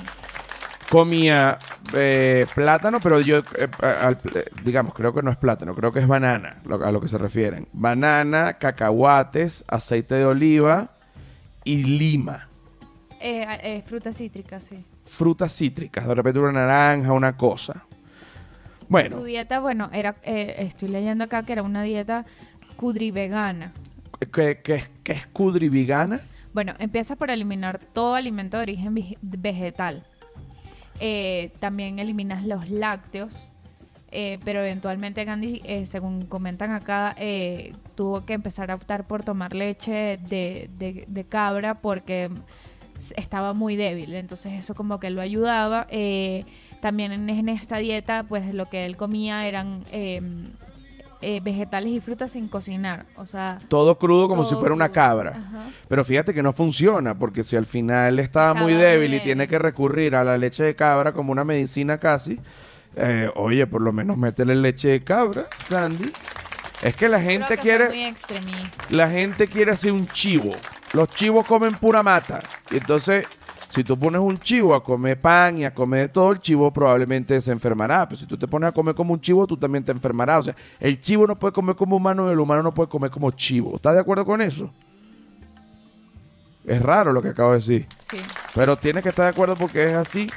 Comía 0.94 1.58
eh, 1.92 2.46
plátano, 2.54 3.00
pero 3.00 3.20
yo, 3.20 3.38
eh, 3.38 3.68
al- 3.82 4.16
eh, 4.32 4.44
digamos, 4.62 4.94
creo 4.94 5.12
que 5.12 5.22
no 5.24 5.32
es 5.32 5.36
plátano, 5.36 5.74
creo 5.74 5.90
que 5.92 5.98
es 5.98 6.06
banana, 6.06 6.58
lo- 6.64 6.84
a 6.84 6.92
lo 6.92 7.00
que 7.00 7.08
se 7.08 7.18
refieren. 7.18 7.66
Banana, 7.72 8.58
cacahuates, 8.58 9.64
aceite 9.66 10.14
de 10.14 10.24
oliva 10.24 10.90
y 11.64 11.82
lima. 11.82 12.48
Frutas 13.86 14.18
cítricas, 14.18 14.62
sí. 14.62 14.84
Frutas 15.04 15.52
cítricas, 15.56 16.06
de 16.06 16.14
repente 16.14 16.38
una 16.38 16.52
naranja, 16.52 17.12
una 17.12 17.36
cosa. 17.36 17.82
Bueno, 18.88 19.16
Su 19.16 19.24
dieta, 19.24 19.58
bueno, 19.58 19.90
era, 19.92 20.14
eh, 20.22 20.54
estoy 20.58 20.90
leyendo 20.90 21.24
acá 21.24 21.42
que 21.42 21.54
era 21.54 21.64
una 21.64 21.82
dieta 21.82 22.24
cudri-vegana. 22.76 23.72
¿qué, 24.32 24.60
qué, 24.62 24.74
es- 24.76 24.90
qué 25.02 25.12
es 25.14 25.26
cudri 25.26 25.68
vegana? 25.68 26.20
Bueno, 26.52 26.74
empieza 26.78 27.16
por 27.16 27.30
eliminar 27.32 27.80
todo 27.80 28.14
alimento 28.14 28.58
de 28.58 28.62
origen 28.62 28.94
vege- 28.94 29.18
vegetal. 29.22 30.06
Eh, 31.00 31.52
también 31.60 31.98
eliminas 31.98 32.44
los 32.44 32.68
lácteos. 32.70 33.48
eh, 34.16 34.38
pero 34.44 34.60
eventualmente 34.60 35.24
Gandhi, 35.24 35.60
eh, 35.64 35.86
según 35.86 36.26
comentan 36.26 36.70
acá, 36.70 37.16
tuvo 37.96 38.24
que 38.24 38.34
empezar 38.34 38.70
a 38.70 38.76
optar 38.76 39.06
por 39.08 39.24
tomar 39.24 39.54
leche 39.54 40.18
de, 40.28 40.70
de- 40.78 41.04
cabra 41.24 41.80
porque 41.80 42.30
estaba 43.16 43.54
muy 43.54 43.74
débil. 43.74 44.14
Entonces 44.14 44.52
eso 44.52 44.74
como 44.76 45.00
que 45.00 45.10
lo 45.10 45.20
ayudaba. 45.20 45.88
También 46.80 47.10
en 47.12 47.48
esta 47.48 47.78
dieta, 47.78 48.22
pues 48.22 48.54
lo 48.54 48.68
que 48.68 48.84
él 48.86 48.96
comía 48.96 49.48
eran 49.48 49.82
eh, 51.24 51.40
vegetales 51.42 51.90
y 51.90 52.00
frutas 52.00 52.32
sin 52.32 52.48
cocinar. 52.48 53.06
O 53.16 53.24
sea... 53.24 53.58
Todo 53.68 53.98
crudo 53.98 54.28
como 54.28 54.44
si 54.44 54.54
fuera 54.54 54.74
una 54.74 54.90
cabra. 54.90 55.30
Ajá. 55.30 55.70
Pero 55.88 56.04
fíjate 56.04 56.34
que 56.34 56.42
no 56.42 56.52
funciona, 56.52 57.18
porque 57.18 57.42
si 57.44 57.56
al 57.56 57.66
final 57.66 58.18
estaba 58.18 58.52
muy 58.52 58.74
débil 58.74 59.14
y 59.14 59.20
tiene 59.20 59.48
que 59.48 59.58
recurrir 59.58 60.14
a 60.14 60.22
la 60.22 60.36
leche 60.36 60.62
de 60.62 60.76
cabra 60.76 61.12
como 61.12 61.32
una 61.32 61.44
medicina 61.44 61.98
casi, 61.98 62.38
eh, 62.96 63.30
oye, 63.34 63.66
por 63.66 63.80
lo 63.80 63.92
menos 63.92 64.16
métele 64.16 64.54
leche 64.54 64.88
de 64.88 65.02
cabra, 65.02 65.46
Sandy. 65.68 66.12
Es 66.82 66.94
que 66.94 67.08
la 67.08 67.20
gente 67.20 67.56
que 67.56 67.62
quiere, 67.62 67.88
muy 67.88 68.04
extremista. 68.04 68.84
la 68.90 69.08
gente 69.08 69.46
quiere 69.46 69.72
hacer 69.72 69.92
un 69.92 70.06
chivo. 70.06 70.50
Los 70.92 71.08
chivos 71.08 71.46
comen 71.46 71.74
pura 71.74 72.02
mata. 72.02 72.42
Y 72.70 72.76
entonces, 72.76 73.26
si 73.74 73.82
tú 73.82 73.98
pones 73.98 74.20
un 74.20 74.38
chivo 74.38 74.72
a 74.72 74.84
comer 74.84 75.20
pan 75.20 75.58
y 75.58 75.64
a 75.64 75.74
comer 75.74 76.08
todo, 76.08 76.30
el 76.30 76.38
chivo 76.38 76.72
probablemente 76.72 77.40
se 77.40 77.50
enfermará. 77.50 78.08
Pero 78.08 78.20
si 78.20 78.24
tú 78.24 78.38
te 78.38 78.46
pones 78.46 78.68
a 78.68 78.72
comer 78.72 78.94
como 78.94 79.12
un 79.12 79.20
chivo, 79.20 79.48
tú 79.48 79.56
también 79.56 79.82
te 79.82 79.90
enfermarás. 79.90 80.38
O 80.38 80.42
sea, 80.44 80.56
el 80.78 81.00
chivo 81.00 81.26
no 81.26 81.36
puede 81.36 81.52
comer 81.52 81.74
como 81.74 81.96
humano 81.96 82.28
y 82.28 82.32
el 82.32 82.38
humano 82.38 82.62
no 82.62 82.72
puede 82.72 82.88
comer 82.88 83.10
como 83.10 83.32
chivo. 83.32 83.74
¿Estás 83.74 83.94
de 83.94 84.00
acuerdo 84.00 84.24
con 84.24 84.40
eso? 84.40 84.70
Es 86.64 86.80
raro 86.80 87.12
lo 87.12 87.20
que 87.20 87.30
acabo 87.30 87.50
de 87.50 87.56
decir. 87.56 87.88
Sí. 88.08 88.18
Pero 88.54 88.76
tienes 88.76 89.02
que 89.02 89.08
estar 89.08 89.24
de 89.24 89.30
acuerdo 89.30 89.56
porque 89.56 89.90
es 89.90 89.96
así. 89.96 90.30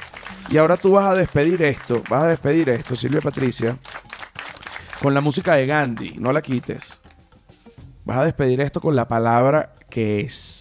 Y 0.50 0.56
ahora 0.56 0.76
tú 0.76 0.90
vas 0.90 1.06
a 1.06 1.14
despedir 1.14 1.62
esto, 1.62 2.02
vas 2.10 2.24
a 2.24 2.26
despedir 2.26 2.68
esto, 2.70 2.96
Silvia 2.96 3.20
Patricia, 3.20 3.76
con 5.00 5.14
la 5.14 5.20
música 5.20 5.54
de 5.54 5.66
Gandhi, 5.66 6.16
no 6.18 6.32
la 6.32 6.42
quites. 6.42 6.98
Vas 8.04 8.18
a 8.18 8.24
despedir 8.24 8.60
esto 8.60 8.80
con 8.80 8.96
la 8.96 9.06
palabra 9.06 9.74
que 9.88 10.20
es. 10.22 10.57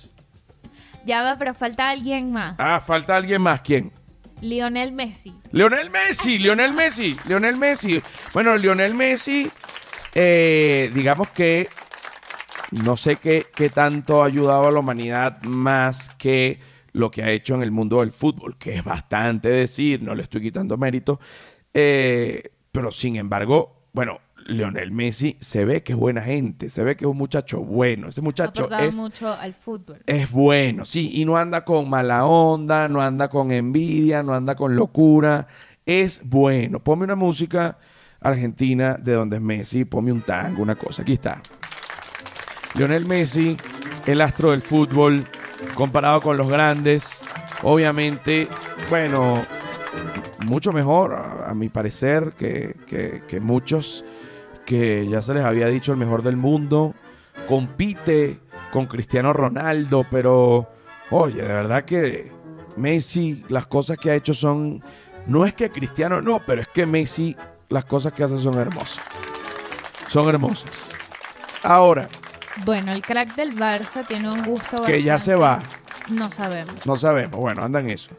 Ya 1.08 1.24
va, 1.24 1.38
pero 1.38 1.54
falta 1.54 1.90
alguien 1.90 2.34
más. 2.34 2.56
Ah, 2.60 2.82
falta 2.82 3.16
alguien 3.16 3.42
más. 3.42 3.62
¿Quién? 3.62 3.94
Lionel 4.42 4.92
Messi. 4.92 5.34
Lionel 5.54 5.90
Messi, 5.90 6.38
Lionel 6.38 6.74
Messi, 6.74 7.18
Lionel 7.26 7.56
Messi. 7.56 8.04
Bueno, 8.34 8.58
Lionel 8.58 8.94
Messi, 8.94 9.50
eh, 10.14 10.92
digamos 10.94 11.30
que 11.30 11.70
no 12.72 12.98
sé 12.98 13.16
qué, 13.16 13.48
qué 13.56 13.70
tanto 13.70 14.22
ha 14.22 14.26
ayudado 14.26 14.68
a 14.68 14.72
la 14.72 14.80
humanidad 14.80 15.42
más 15.44 16.10
que 16.18 16.60
lo 16.92 17.10
que 17.10 17.24
ha 17.24 17.32
hecho 17.32 17.56
en 17.56 17.64
el 17.64 17.72
mundo 17.72 18.02
del 18.02 18.12
fútbol, 18.12 18.58
que 18.58 18.76
es 18.76 18.84
bastante 18.84 19.48
decir, 19.48 20.04
no 20.04 20.14
le 20.14 20.24
estoy 20.24 20.42
quitando 20.42 20.76
mérito. 20.76 21.22
Eh, 21.74 22.52
pero 22.70 22.92
sin 22.92 23.16
embargo, 23.16 23.88
bueno, 23.94 24.20
Lionel 24.48 24.92
Messi 24.92 25.36
se 25.40 25.66
ve 25.66 25.84
que 25.84 25.94
es 25.94 26.00
buena 26.00 26.22
gente, 26.22 26.70
se 26.70 26.84
ve 26.84 26.96
que 26.96 27.06
es 27.06 27.12
un 27.12 27.18
muchacho 27.18 27.60
bueno. 27.60 28.08
Ese 28.08 28.22
Ha 28.22 28.24
muchacho 28.24 28.70
es, 28.80 28.96
mucho 28.96 29.32
al 29.32 29.54
fútbol. 29.54 29.98
es 30.06 30.32
bueno, 30.32 30.86
sí, 30.86 31.12
y 31.14 31.26
no 31.26 31.38
anda 31.38 31.64
con 31.66 31.90
mala 31.90 32.26
onda, 32.26 32.88
no 32.88 33.02
anda 33.02 33.28
con 33.28 33.52
envidia, 33.52 34.24
no 34.24 34.34
anda 34.34 34.56
con 34.56 34.76
locura, 34.76 35.48
es 35.86 36.22
bueno. 36.24 36.80
Ponme 36.80 37.04
una 37.04 37.16
música 37.16 37.78
argentina 38.22 38.94
de 38.96 39.14
donde 39.14 39.36
es 39.36 39.42
Messi, 39.42 39.86
ponme 39.86 40.12
un 40.12 40.22
tango, 40.22 40.62
una 40.64 40.76
cosa, 40.76 41.02
aquí 41.02 41.14
está. 41.14 41.42
Lionel 42.76 43.06
Messi, 43.06 43.58
el 44.06 44.22
astro 44.22 44.52
del 44.52 44.62
fútbol, 44.62 45.24
comparado 45.74 46.22
con 46.22 46.38
los 46.38 46.48
grandes, 46.48 47.20
obviamente, 47.64 48.48
bueno, 48.90 49.46
mucho 50.46 50.72
mejor, 50.72 51.14
a, 51.14 51.50
a 51.50 51.54
mi 51.54 51.70
parecer, 51.70 52.34
que, 52.38 52.76
que- 52.88 53.24
que 53.28 53.40
muchos 53.40 54.06
que 54.68 55.08
ya 55.08 55.22
se 55.22 55.34
les 55.34 55.46
había 55.46 55.68
dicho 55.68 55.94
el 55.94 55.98
mejor 55.98 56.22
del 56.24 56.36
mundo, 56.36 56.94
compite 57.48 58.42
con 58.72 58.86
Cristiano 58.86 59.32
Ronaldo, 59.32 60.06
pero 60.12 60.68
oye, 61.10 61.42
de 61.42 61.48
verdad 61.48 61.86
que 61.86 62.30
Messi, 62.76 63.46
las 63.48 63.66
cosas 63.66 63.98
que 63.98 64.12
ha 64.12 64.16
hecho 64.16 64.34
son, 64.34 64.84
no 65.26 65.46
es 65.46 65.54
que 65.54 65.70
Cristiano 65.72 66.22
no, 66.22 66.42
pero 66.46 66.62
es 66.62 66.68
que 66.68 66.86
Messi, 66.86 67.36
las 67.70 67.86
cosas 67.86 68.12
que 68.12 68.24
hace 68.26 68.38
son 68.40 68.60
hermosas. 68.60 69.00
Son 70.10 70.28
hermosas. 70.28 70.70
Ahora, 71.64 72.10
Bueno, 72.66 72.92
el 72.92 73.02
crack 73.02 73.36
del 73.36 73.56
Barça 73.56 74.06
tiene 74.06 74.30
un 74.30 74.44
gusto 74.44 74.84
que 74.84 75.02
ya 75.02 75.18
se 75.18 75.34
va, 75.36 75.62
No 76.10 76.30
sabemos. 76.30 76.86
no 76.86 76.98
sabemos, 76.98 77.38
bueno, 77.40 77.64
andan 77.64 77.90
eso. 77.90 78.10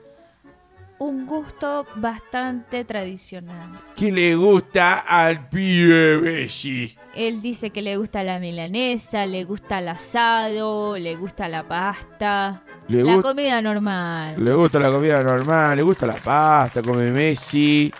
Un 1.00 1.26
gusto 1.26 1.86
bastante 1.94 2.84
tradicional. 2.84 3.78
¿Qué 3.94 4.10
le 4.10 4.34
gusta 4.34 4.98
al 5.00 5.48
pibe 5.48 6.18
Messi? 6.18 6.96
Él 7.14 7.40
dice 7.40 7.70
que 7.70 7.82
le 7.82 7.96
gusta 7.96 8.24
la 8.24 8.40
milanesa, 8.40 9.24
le 9.24 9.44
gusta 9.44 9.78
el 9.78 9.88
asado, 9.88 10.98
le 10.98 11.14
gusta 11.14 11.48
la 11.48 11.62
pasta. 11.68 12.62
Le 12.88 13.04
la 13.04 13.20
comida 13.20 13.62
normal. 13.62 14.42
Le 14.42 14.52
gusta 14.54 14.80
la 14.80 14.90
comida 14.90 15.22
normal, 15.22 15.76
le 15.76 15.82
gusta 15.82 16.06
la 16.06 16.14
pasta, 16.16 16.82
come 16.82 17.10
Messi, 17.12 17.92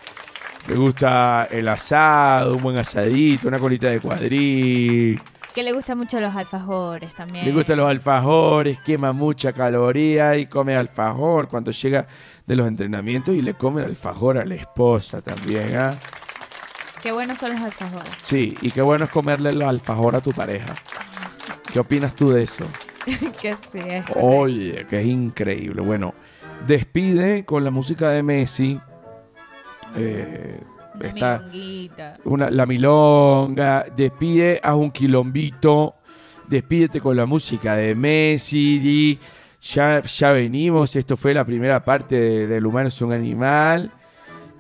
le 0.68 0.74
gusta 0.74 1.46
el 1.53 1.68
asado, 1.68 2.57
un 2.57 2.62
buen 2.62 2.78
asadito, 2.78 3.46
una 3.46 3.59
colita 3.61 3.88
de 3.90 4.01
cuadril, 4.01 5.20
Que 5.55 5.62
le 5.62 5.72
gustan 5.72 5.99
mucho 5.99 6.18
los 6.20 6.34
alfajores 6.34 7.14
también. 7.14 7.44
le 7.44 7.53
gustan 7.53 7.76
los 7.76 7.88
alfajores, 7.88 8.78
quema 8.80 9.12
mucha 9.12 9.53
caloría 9.53 10.36
y 10.36 10.46
come 10.46 10.74
alfajor 10.74 11.49
cuando 11.49 11.70
llega 11.70 12.07
de 12.49 12.57
los 12.57 12.66
entrenamientos 12.66 13.34
y 13.34 13.42
le 13.42 13.53
come 13.53 13.82
el 13.82 13.90
alfajor 13.90 14.38
a 14.38 14.44
la 14.46 14.55
esposa 14.55 15.20
también, 15.20 15.76
¿ah? 15.76 15.90
Qué 17.03 17.12
buenos 17.12 17.38
son 17.38 17.53
los 17.53 17.61
alfajores. 17.61 18.11
Sí, 18.22 18.57
y 18.62 18.70
qué 18.70 18.80
bueno 18.80 19.05
es 19.05 19.11
comerle 19.11 19.51
el 19.51 19.61
alfajor 19.61 20.16
a 20.16 20.22
tu 20.22 20.32
pareja. 20.32 20.74
¿Qué 21.70 21.78
opinas 21.78 22.14
tú 22.14 22.30
de 22.30 22.44
eso? 22.44 22.64
que 23.40 23.55
sí, 23.70 23.78
es 23.86 24.05
Oye, 24.14 24.86
que 24.88 25.01
es 25.01 25.07
increíble. 25.07 25.82
Bueno, 25.82 26.14
despide 26.66 27.44
con 27.44 27.64
la 27.64 27.70
música 27.70 28.09
de 28.09 28.22
Messi. 28.22 28.80
Eh, 29.94 30.59
Una 30.94 31.07
está 31.07 31.44
una, 32.24 32.51
la 32.51 32.64
milonga. 32.64 33.84
Despide 33.94 34.59
a 34.62 34.74
un 34.74 34.90
quilombito. 34.90 35.96
Despídete 36.49 37.03
con 37.03 37.14
la 37.14 37.26
música 37.26 37.76
de 37.76 37.94
Messi. 37.94 38.78
Di, 38.78 39.18
Ya, 39.61 40.00
ya 40.02 40.32
venimos, 40.32 40.94
esto 40.96 41.16
fue 41.16 41.34
la 41.34 41.44
primera 41.44 41.84
parte 41.84 42.14
de- 42.18 42.46
del 42.46 42.64
humano 42.66 42.88
es 42.88 43.02
un 43.02 43.12
animal. 43.12 43.90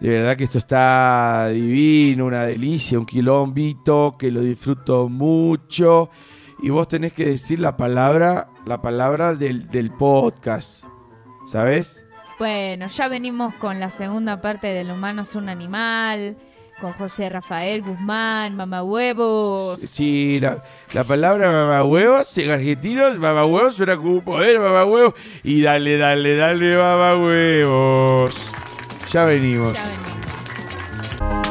De 0.00 0.08
verdad 0.10 0.36
que 0.36 0.44
esto 0.44 0.58
está 0.58 1.48
divino, 1.48 2.26
una 2.26 2.44
delicia, 2.44 2.98
un 2.98 3.06
quilombito, 3.06 4.16
que 4.18 4.30
lo 4.30 4.40
disfruto 4.40 5.08
mucho. 5.08 6.10
Y 6.62 6.70
vos 6.70 6.88
tenés 6.88 7.12
que 7.12 7.24
decir 7.26 7.60
la 7.60 7.76
palabra, 7.76 8.48
la 8.64 8.80
palabra 8.80 9.34
del, 9.34 9.68
del 9.68 9.90
podcast. 9.92 10.84
¿Sabes? 11.46 12.04
Bueno, 12.38 12.86
ya 12.88 13.08
venimos 13.08 13.54
con 13.54 13.80
la 13.80 13.90
segunda 13.90 14.40
parte 14.40 14.68
del 14.68 14.90
humano 14.92 15.22
es 15.22 15.34
un 15.34 15.48
animal, 15.48 16.36
con 16.80 16.92
José 16.92 17.28
Rafael 17.28 17.82
Guzmán, 17.82 18.56
mamá 18.56 18.82
huevos. 18.82 19.80
Sí, 19.80 20.38
la, 20.40 20.56
la 20.92 21.04
palabra 21.04 21.50
mamahuevos 21.50 22.36
en 22.38 22.50
argentinos, 22.50 23.18
mamahuevos 23.18 23.74
suena 23.74 23.96
como 23.96 24.12
un 24.12 24.22
poder, 24.22 24.58
mamahuevos. 24.58 25.14
Y 25.42 25.62
dale, 25.62 25.98
dale, 25.98 26.36
dale, 26.36 26.76
mamahuevos. 26.76 28.34
Ya 29.10 29.24
venimos. 29.24 29.74
Ya 29.74 29.84
venimos. 29.84 31.47